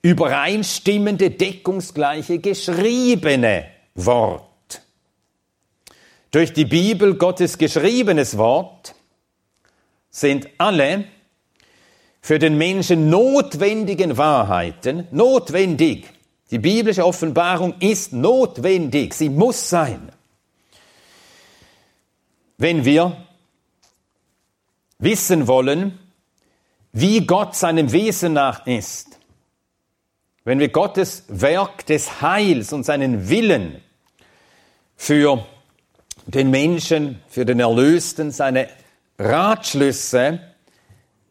übereinstimmende, 0.00 1.32
deckungsgleiche, 1.32 2.38
geschriebene 2.38 3.66
Wort. 3.94 4.80
Durch 6.30 6.54
die 6.54 6.64
Bibel 6.64 7.16
Gottes 7.16 7.58
geschriebenes 7.58 8.38
Wort 8.38 8.94
sind 10.12 10.48
alle 10.58 11.06
für 12.20 12.38
den 12.38 12.56
Menschen 12.56 13.10
notwendigen 13.10 14.16
Wahrheiten 14.16 15.08
notwendig. 15.10 16.08
Die 16.52 16.58
biblische 16.58 17.04
Offenbarung 17.04 17.74
ist 17.80 18.12
notwendig, 18.12 19.14
sie 19.14 19.30
muss 19.30 19.68
sein. 19.68 20.12
Wenn 22.58 22.84
wir 22.84 23.16
wissen 24.98 25.48
wollen, 25.48 25.98
wie 26.92 27.26
Gott 27.26 27.56
seinem 27.56 27.90
Wesen 27.90 28.34
nach 28.34 28.66
ist, 28.66 29.18
wenn 30.44 30.58
wir 30.58 30.68
Gottes 30.68 31.24
Werk 31.28 31.86
des 31.86 32.20
Heils 32.20 32.72
und 32.72 32.84
seinen 32.84 33.30
Willen 33.30 33.80
für 34.94 35.44
den 36.26 36.50
Menschen, 36.50 37.20
für 37.28 37.46
den 37.46 37.60
Erlösten, 37.60 38.30
seine 38.30 38.68
Ratschlüsse 39.22 40.40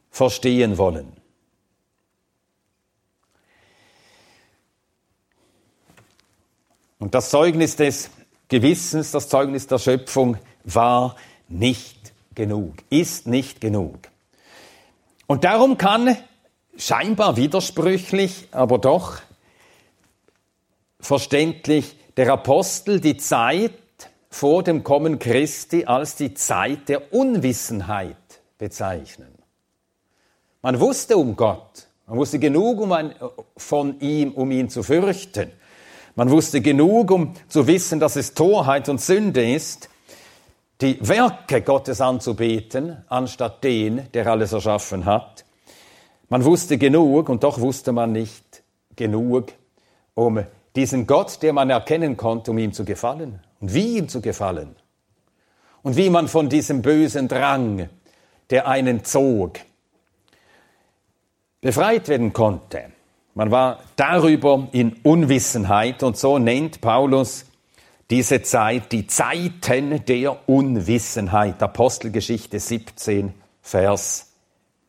verstehen 0.10 0.78
wollen. 0.78 1.12
Und 7.00 7.16
das 7.16 7.30
Zeugnis 7.30 7.76
des 7.76 8.12
Gewissens, 8.48 9.12
das 9.12 9.28
Zeugnis 9.28 9.66
der 9.66 9.80
Schöpfung 9.80 10.38
war 10.64 11.16
nicht 11.48 12.14
genug, 12.36 12.76
ist 12.90 13.28
nicht 13.28 13.60
genug. 13.60 13.98
Und 15.26 15.44
darum 15.44 15.78
kann 15.78 16.16
scheinbar 16.78 17.38
widersprüchlich, 17.38 18.48
aber 18.52 18.78
doch 18.78 19.20
verständlich 21.00 21.96
der 22.18 22.32
Apostel 22.32 23.00
die 23.00 23.18
Zeit 23.18 23.74
vor 24.32 24.64
dem 24.64 24.84
Kommen 24.84 25.20
Christi 25.20 25.86
als 25.86 26.16
die 26.16 26.34
Zeit 26.34 26.88
der 26.90 27.14
Unwissenheit 27.14 28.16
bezeichnen. 28.58 29.28
Man 30.62 30.80
wusste 30.80 31.18
um 31.18 31.36
Gott, 31.36 31.88
man 32.08 32.18
wusste 32.18 32.40
genug 32.40 32.80
um 32.80 32.94
ein, 32.94 33.14
von 33.58 34.00
ihm, 34.00 34.32
um 34.32 34.50
ihn 34.52 34.70
zu 34.70 34.84
fürchten. 34.84 35.52
Man 36.16 36.30
wusste 36.30 36.62
genug, 36.62 37.12
um 37.12 37.34
zu 37.50 37.68
wissen, 37.68 38.00
dass 38.00 38.16
es 38.16 38.34
Torheit 38.34 38.90
und 38.90 39.02
Sünde 39.02 39.50
ist, 39.54 39.90
die 40.80 40.98
Werke 41.08 41.62
Gottes 41.62 42.02
anzubeten, 42.02 43.04
anstatt 43.10 43.64
den, 43.64 44.12
der 44.14 44.28
alles 44.28 44.54
erschaffen 44.54 45.06
hat. 45.06 45.46
Man 46.30 46.44
wusste 46.46 46.78
genug 46.78 47.30
und 47.30 47.44
doch 47.44 47.60
wusste 47.60 47.92
man 47.92 48.14
nicht 48.14 48.64
genug, 48.96 49.54
um 50.16 50.44
diesen 50.76 51.06
Gott, 51.06 51.42
der 51.42 51.54
man 51.54 51.70
erkennen 51.70 52.18
konnte, 52.18 52.52
um 52.52 52.58
ihm 52.58 52.72
zu 52.72 52.86
gefallen 52.86 53.42
und 53.62 53.74
wie 53.74 53.98
ihm 53.98 54.10
zu 54.10 54.22
gefallen 54.22 54.76
und 55.84 55.96
wie 55.96 56.10
man 56.10 56.28
von 56.28 56.50
diesem 56.50 56.82
bösen 56.82 57.28
Drang, 57.28 57.90
der 58.50 58.68
einen 58.68 59.06
zog, 59.06 59.60
befreit 61.62 62.10
werden 62.10 62.34
konnte. 62.34 62.92
Man 63.34 63.52
war 63.52 63.80
darüber 63.96 64.68
in 64.74 64.94
Unwissenheit 65.04 66.04
und 66.04 66.18
so 66.18 66.38
nennt 66.38 66.82
Paulus 66.82 67.46
diese 68.10 68.42
Zeit 68.42 68.92
die 68.92 69.08
Zeiten 69.08 70.04
der 70.06 70.50
Unwissenheit. 70.50 71.64
Apostelgeschichte 71.64 72.60
17, 72.60 73.34
Vers 73.62 74.34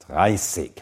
30. 0.08 0.72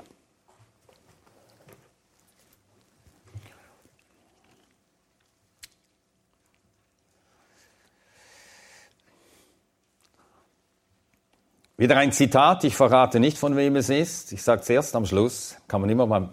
Wieder 11.81 11.97
ein 11.97 12.13
Zitat, 12.13 12.63
ich 12.65 12.77
verrate 12.77 13.21
nicht, 13.21 13.39
von 13.39 13.57
wem 13.57 13.75
es 13.75 13.89
ist. 13.89 14.33
Ich 14.33 14.43
sage 14.43 14.61
es 14.61 14.69
erst 14.69 14.95
am 14.95 15.07
Schluss, 15.07 15.57
kann 15.67 15.81
man 15.81 15.89
immer 15.89 16.05
mal 16.05 16.29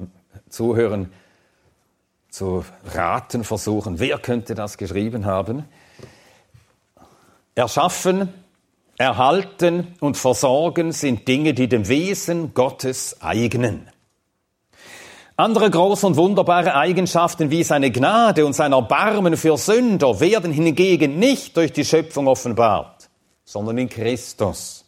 zuhören, 0.50 1.10
zu 2.30 2.66
raten 2.94 3.46
versuchen, 3.46 3.98
wer 3.98 4.18
könnte 4.18 4.56
das 4.56 4.78
geschrieben 4.78 5.26
haben. 5.26 5.64
Erschaffen, 7.56 8.34
erhalten 8.98 9.96
und 10.02 10.18
versorgen 10.18 10.92
sind 10.92 11.30
Dinge, 11.30 11.54
die 11.54 11.70
dem 11.70 11.88
Wesen 11.88 12.54
Gottes 12.54 13.22
eignen. 13.22 13.88
Andere 15.38 15.70
große 15.70 16.08
und 16.08 16.18
wunderbare 16.18 16.76
Eigenschaften 16.76 17.52
wie 17.52 17.64
seine 17.64 17.90
Gnade 17.90 18.46
und 18.46 18.52
sein 18.52 18.74
Erbarmen 18.74 19.38
für 19.38 19.56
Sünder 19.56 20.20
werden 20.20 20.52
hingegen 20.52 21.20
nicht 21.20 21.56
durch 21.56 21.72
die 21.72 21.86
Schöpfung 21.86 22.28
offenbart, 22.28 23.10
sondern 23.46 23.78
in 23.78 23.88
Christus 23.88 24.84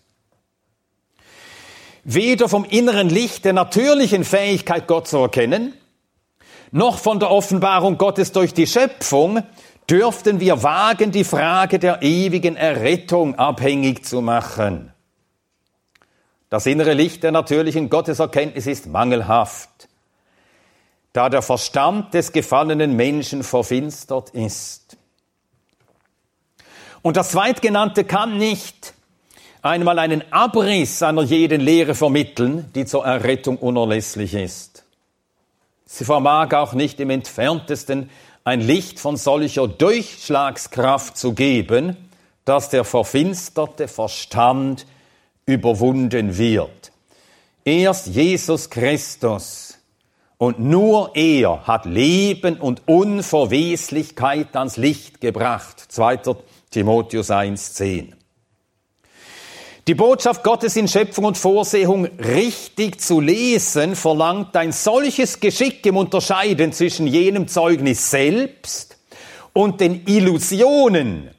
weder 2.03 2.49
vom 2.49 2.65
inneren 2.65 3.09
Licht 3.09 3.45
der 3.45 3.53
natürlichen 3.53 4.23
Fähigkeit, 4.23 4.87
Gott 4.87 5.07
zu 5.07 5.17
erkennen, 5.17 5.73
noch 6.71 6.99
von 6.99 7.19
der 7.19 7.31
Offenbarung 7.31 7.97
Gottes 7.97 8.31
durch 8.31 8.53
die 8.53 8.67
Schöpfung, 8.67 9.43
dürften 9.89 10.39
wir 10.39 10.61
wagen, 10.61 11.11
die 11.11 11.23
Frage 11.23 11.79
der 11.79 12.01
ewigen 12.01 12.55
Errettung 12.55 13.35
abhängig 13.35 14.05
zu 14.05 14.21
machen. 14.21 14.93
Das 16.49 16.65
innere 16.65 16.93
Licht 16.93 17.23
der 17.23 17.31
natürlichen 17.31 17.89
Gotteserkenntnis 17.89 18.67
ist 18.67 18.87
mangelhaft, 18.87 19.87
da 21.13 21.29
der 21.29 21.41
Verstand 21.41 22.13
des 22.13 22.31
gefallenen 22.31 22.95
Menschen 22.95 23.43
verfinstert 23.43 24.31
ist. 24.31 24.97
Und 27.01 27.17
das 27.17 27.31
Zweitgenannte 27.31 28.03
kann 28.03 28.37
nicht 28.37 28.93
einmal 29.61 29.99
einen 29.99 30.23
Abriss 30.31 31.03
einer 31.03 31.23
jeden 31.23 31.61
Lehre 31.61 31.95
vermitteln, 31.95 32.69
die 32.75 32.85
zur 32.85 33.05
Errettung 33.05 33.57
unerlässlich 33.57 34.33
ist. 34.33 34.83
Sie 35.85 36.05
vermag 36.05 36.53
auch 36.53 36.73
nicht 36.73 36.99
im 36.99 37.09
entferntesten 37.09 38.09
ein 38.43 38.61
Licht 38.61 38.99
von 38.99 39.17
solcher 39.17 39.67
Durchschlagskraft 39.67 41.17
zu 41.17 41.33
geben, 41.33 41.97
dass 42.45 42.69
der 42.69 42.83
verfinsterte 42.83 43.87
Verstand 43.87 44.85
überwunden 45.45 46.37
wird. 46.37 46.91
Erst 47.65 48.07
Jesus 48.07 48.69
Christus 48.69 49.77
und 50.37 50.59
nur 50.59 51.11
er 51.15 51.67
hat 51.67 51.85
Leben 51.85 52.59
und 52.59 52.87
Unverweslichkeit 52.87 54.55
ans 54.55 54.77
Licht 54.77 55.19
gebracht. 55.19 55.79
2. 55.89 56.35
Timotheus 56.71 57.29
1.10. 57.29 58.18
Die 59.89 59.95
Botschaft 59.95 60.43
Gottes 60.43 60.75
in 60.75 60.87
Schöpfung 60.87 61.25
und 61.25 61.35
Vorsehung 61.35 62.05
richtig 62.19 63.01
zu 63.01 63.19
lesen, 63.19 63.95
verlangt 63.95 64.55
ein 64.55 64.71
solches 64.71 65.39
Geschick 65.39 65.83
im 65.87 65.97
Unterscheiden 65.97 66.71
zwischen 66.73 67.07
jenem 67.07 67.47
Zeugnis 67.47 68.11
selbst 68.11 68.99
und 69.51 69.81
den 69.81 70.05
Illusionen, 70.05 71.31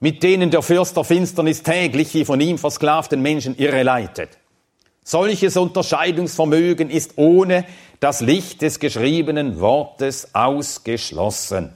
mit 0.00 0.22
denen 0.22 0.50
der 0.50 0.62
Fürst 0.62 0.96
der 0.96 1.04
Finsternis 1.04 1.62
täglich 1.62 2.10
die 2.10 2.24
von 2.24 2.40
ihm 2.40 2.56
versklavten 2.56 3.20
Menschen 3.20 3.54
irreleitet. 3.58 4.30
Solches 5.04 5.58
Unterscheidungsvermögen 5.58 6.88
ist 6.88 7.18
ohne 7.18 7.66
das 8.00 8.22
Licht 8.22 8.62
des 8.62 8.80
geschriebenen 8.80 9.60
Wortes 9.60 10.34
ausgeschlossen. 10.34 11.74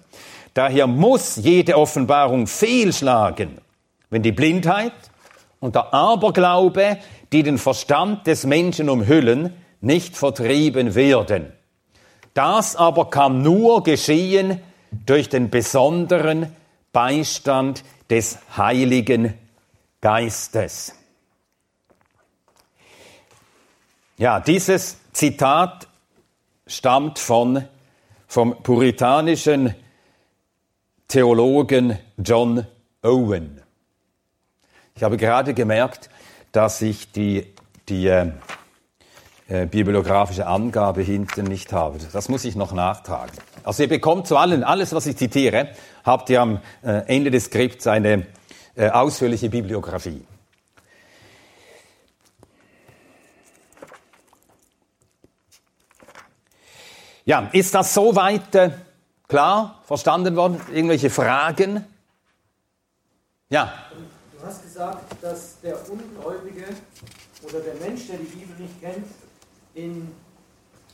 Daher 0.54 0.86
muss 0.86 1.36
jede 1.36 1.76
Offenbarung 1.76 2.46
fehlschlagen, 2.46 3.58
wenn 4.08 4.22
die 4.22 4.32
Blindheit, 4.32 4.94
und 5.62 5.76
der 5.76 5.94
Aberglaube, 5.94 6.98
die 7.32 7.44
den 7.44 7.56
Verstand 7.56 8.26
des 8.26 8.44
Menschen 8.44 8.88
umhüllen, 8.90 9.54
nicht 9.80 10.16
vertrieben 10.16 10.96
werden. 10.96 11.52
Das 12.34 12.74
aber 12.74 13.10
kann 13.10 13.42
nur 13.42 13.84
geschehen 13.84 14.60
durch 15.06 15.28
den 15.28 15.50
besonderen 15.50 16.54
Beistand 16.92 17.84
des 18.10 18.38
Heiligen 18.56 19.34
Geistes. 20.00 20.96
Ja, 24.18 24.40
dieses 24.40 24.98
Zitat 25.12 25.86
stammt 26.66 27.20
von, 27.20 27.64
vom 28.26 28.60
puritanischen 28.64 29.76
Theologen 31.06 31.98
John 32.18 32.66
Owen. 33.02 33.61
Ich 34.94 35.02
habe 35.02 35.16
gerade 35.16 35.54
gemerkt, 35.54 36.10
dass 36.52 36.82
ich 36.82 37.12
die, 37.12 37.52
die 37.88 38.06
äh, 38.06 38.32
äh, 39.48 39.66
bibliografische 39.66 40.46
Angabe 40.46 41.02
hinten 41.02 41.44
nicht 41.44 41.72
habe. 41.72 41.98
Das 42.12 42.28
muss 42.28 42.44
ich 42.44 42.56
noch 42.56 42.72
nachtragen. 42.72 43.32
Also 43.64 43.82
ihr 43.82 43.88
bekommt 43.88 44.26
zu 44.26 44.36
allen, 44.36 44.64
alles 44.64 44.94
was 44.94 45.06
ich 45.06 45.16
zitiere, 45.16 45.70
habt 46.04 46.30
ihr 46.30 46.40
am 46.40 46.60
äh, 46.82 47.02
Ende 47.06 47.30
des 47.30 47.46
Skripts 47.46 47.86
eine 47.86 48.26
äh, 48.74 48.90
ausführliche 48.90 49.50
Bibliografie. 49.50 50.24
Ja, 57.24 57.48
ist 57.52 57.74
das 57.74 57.94
soweit 57.94 58.54
äh, 58.54 58.70
klar 59.28 59.80
verstanden 59.84 60.34
worden? 60.34 60.60
Irgendwelche 60.72 61.08
Fragen? 61.08 61.84
Ja. 63.48 63.72
Du 64.42 64.48
hast 64.48 64.64
gesagt, 64.64 65.22
dass 65.22 65.60
der 65.60 65.78
Ungläubige 65.88 66.64
oder 67.44 67.60
der 67.60 67.74
Mensch, 67.74 68.08
der 68.08 68.16
die 68.16 68.24
Bibel 68.24 68.56
nicht 68.58 68.80
kennt, 68.80 69.06
in 69.74 70.08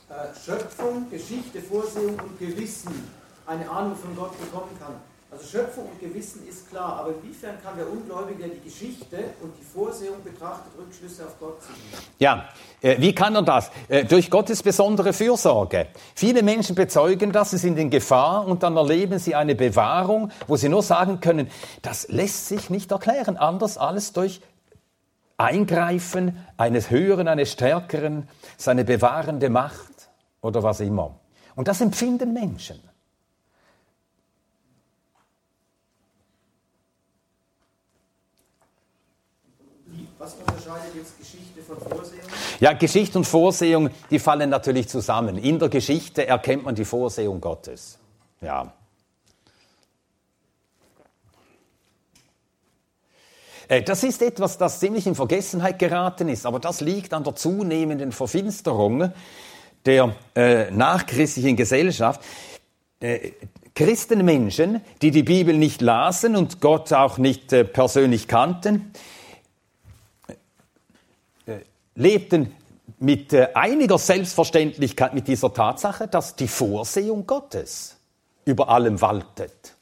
äh, 0.07 0.39
Schöpfung, 0.39 1.09
Geschichte, 1.09 1.59
Vorsehung 1.59 2.19
und 2.19 2.37
Gewissen 2.37 3.09
eine 3.47 3.67
Ahnung 3.67 3.95
von 3.95 4.15
Gott 4.15 4.39
bekommen 4.39 4.69
kann. 4.79 4.93
Also 5.31 5.45
Schöpfung 5.45 5.85
und 5.85 5.99
Gewissen 5.99 6.47
ist 6.47 6.67
klar, 6.71 7.01
aber 7.01 7.09
inwiefern 7.09 7.55
kann 7.63 7.77
der 7.77 7.87
Ungläubige 7.87 8.49
die 8.49 8.67
Geschichte 8.67 9.17
und 9.43 9.53
die 9.59 9.63
Vorsehung 9.63 10.23
betrachtet 10.23 10.71
Rückschlüsse 10.75 11.23
auf 11.23 11.37
Gott 11.39 11.61
ziehen? 11.61 11.75
Ja, 12.17 12.49
äh, 12.81 12.99
wie 12.99 13.13
kann 13.13 13.35
er 13.35 13.43
das? 13.43 13.69
Äh, 13.89 14.05
durch 14.05 14.31
Gottes 14.31 14.63
besondere 14.63 15.13
Fürsorge. 15.13 15.85
Viele 16.15 16.41
Menschen 16.41 16.73
bezeugen 16.75 17.31
das, 17.31 17.51
sie 17.51 17.59
sind 17.59 17.77
in 17.77 17.91
Gefahr 17.91 18.47
und 18.47 18.63
dann 18.63 18.75
erleben 18.75 19.19
sie 19.19 19.35
eine 19.35 19.53
Bewahrung, 19.53 20.31
wo 20.47 20.55
sie 20.55 20.67
nur 20.67 20.81
sagen 20.81 21.21
können, 21.21 21.51
das 21.83 22.07
lässt 22.07 22.47
sich 22.47 22.71
nicht 22.71 22.91
erklären, 22.91 23.37
anders 23.37 23.77
alles 23.77 24.13
durch 24.13 24.41
Eingreifen 25.37 26.43
eines 26.57 26.89
Höheren, 26.89 27.27
eines 27.27 27.51
Stärkeren, 27.51 28.27
seine 28.57 28.83
bewahrende 28.83 29.51
Macht 29.51 30.09
oder 30.41 30.63
was 30.63 30.79
immer. 30.79 31.19
Und 31.55 31.67
das 31.67 31.81
empfinden 31.81 32.33
Menschen. 32.33 32.88
Was 40.29 40.35
unterscheidet 40.35 40.95
jetzt 40.95 41.17
Geschichte 41.17 41.61
von 41.63 41.77
Vorsehung? 41.77 42.21
Ja, 42.59 42.73
Geschichte 42.73 43.17
und 43.17 43.25
Vorsehung, 43.25 43.89
die 44.11 44.19
fallen 44.19 44.49
natürlich 44.49 44.87
zusammen. 44.87 45.37
In 45.37 45.57
der 45.57 45.69
Geschichte 45.69 46.27
erkennt 46.27 46.65
man 46.65 46.75
die 46.75 46.85
Vorsehung 46.85 47.41
Gottes. 47.41 47.97
Ja. 48.41 48.71
Äh, 53.67 53.81
das 53.81 54.03
ist 54.03 54.21
etwas, 54.21 54.57
das 54.57 54.79
ziemlich 54.79 55.07
in 55.07 55.15
Vergessenheit 55.15 55.79
geraten 55.79 56.29
ist, 56.29 56.45
aber 56.45 56.59
das 56.59 56.81
liegt 56.81 57.13
an 57.13 57.23
der 57.23 57.35
zunehmenden 57.35 58.11
Verfinsterung 58.11 59.11
der 59.85 60.15
äh, 60.35 60.69
nachchristlichen 60.69 61.55
Gesellschaft. 61.55 62.21
Äh, 62.99 63.31
Christenmenschen, 63.73 64.81
die 65.01 65.09
die 65.09 65.23
Bibel 65.23 65.57
nicht 65.57 65.81
lasen 65.81 66.35
und 66.35 66.61
Gott 66.61 66.93
auch 66.93 67.17
nicht 67.17 67.51
äh, 67.53 67.63
persönlich 67.63 68.27
kannten, 68.27 68.91
lebten 71.99 72.55
mit 72.97 73.33
äh, 73.33 73.49
einiger 73.53 73.97
Selbstverständlichkeit 73.97 75.13
mit 75.13 75.27
dieser 75.27 75.53
Tatsache, 75.53 76.07
dass 76.07 76.35
die 76.35 76.47
Vorsehung 76.47 77.27
Gottes 77.27 77.97
über 78.45 78.69
allem 78.69 78.99
waltet 79.01 79.75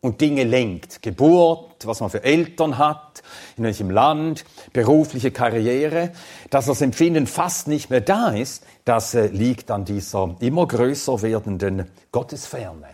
und 0.00 0.20
Dinge 0.20 0.44
lenkt. 0.44 1.02
Geburt, 1.02 1.86
was 1.86 2.00
man 2.00 2.08
für 2.08 2.22
Eltern 2.22 2.78
hat, 2.78 3.22
in 3.56 3.64
welchem 3.64 3.90
Land, 3.90 4.44
berufliche 4.72 5.30
Karriere, 5.30 6.12
dass 6.50 6.66
das 6.66 6.80
Empfinden 6.80 7.26
fast 7.26 7.68
nicht 7.68 7.90
mehr 7.90 8.00
da 8.00 8.30
ist, 8.30 8.64
das 8.84 9.14
äh, 9.14 9.26
liegt 9.26 9.70
an 9.70 9.84
dieser 9.84 10.36
immer 10.40 10.66
größer 10.66 11.20
werdenden 11.20 11.90
Gottesferne, 12.12 12.88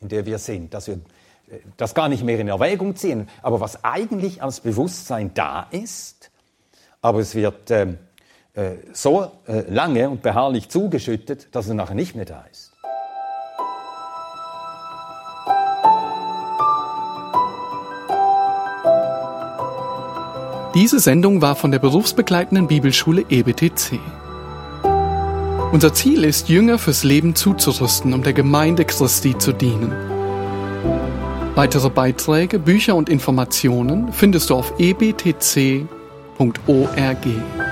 in 0.00 0.08
der 0.08 0.26
wir 0.26 0.38
sind, 0.38 0.72
dass 0.74 0.88
wir 0.88 0.94
äh, 0.94 1.58
das 1.76 1.94
gar 1.94 2.08
nicht 2.08 2.24
mehr 2.24 2.40
in 2.40 2.48
Erwägung 2.48 2.96
ziehen. 2.96 3.28
Aber 3.42 3.60
was 3.60 3.84
eigentlich 3.84 4.42
als 4.42 4.60
Bewusstsein 4.60 5.32
da 5.34 5.68
ist, 5.70 6.25
aber 7.06 7.20
es 7.20 7.36
wird 7.36 7.70
äh, 7.70 7.86
äh, 8.54 8.78
so 8.92 9.30
äh, 9.46 9.60
lange 9.68 10.10
und 10.10 10.22
beharrlich 10.22 10.68
zugeschüttet, 10.68 11.46
dass 11.52 11.68
es 11.68 11.72
nachher 11.72 11.94
nicht 11.94 12.16
mehr 12.16 12.24
da 12.24 12.44
ist. 12.50 12.72
Diese 20.74 20.98
Sendung 20.98 21.40
war 21.40 21.54
von 21.54 21.70
der 21.70 21.78
berufsbegleitenden 21.78 22.66
Bibelschule 22.66 23.24
EBTC. 23.30 24.00
Unser 25.72 25.94
Ziel 25.94 26.24
ist, 26.24 26.48
Jünger 26.48 26.78
fürs 26.78 27.04
Leben 27.04 27.36
zuzurüsten, 27.36 28.14
um 28.14 28.24
der 28.24 28.32
Gemeinde 28.32 28.84
Christi 28.84 29.38
zu 29.38 29.52
dienen. 29.52 29.92
Weitere 31.54 31.88
Beiträge, 31.88 32.58
Bücher 32.58 32.96
und 32.96 33.08
Informationen 33.08 34.12
findest 34.12 34.50
du 34.50 34.56
auf 34.56 34.74
ebtc.org. 36.38 37.65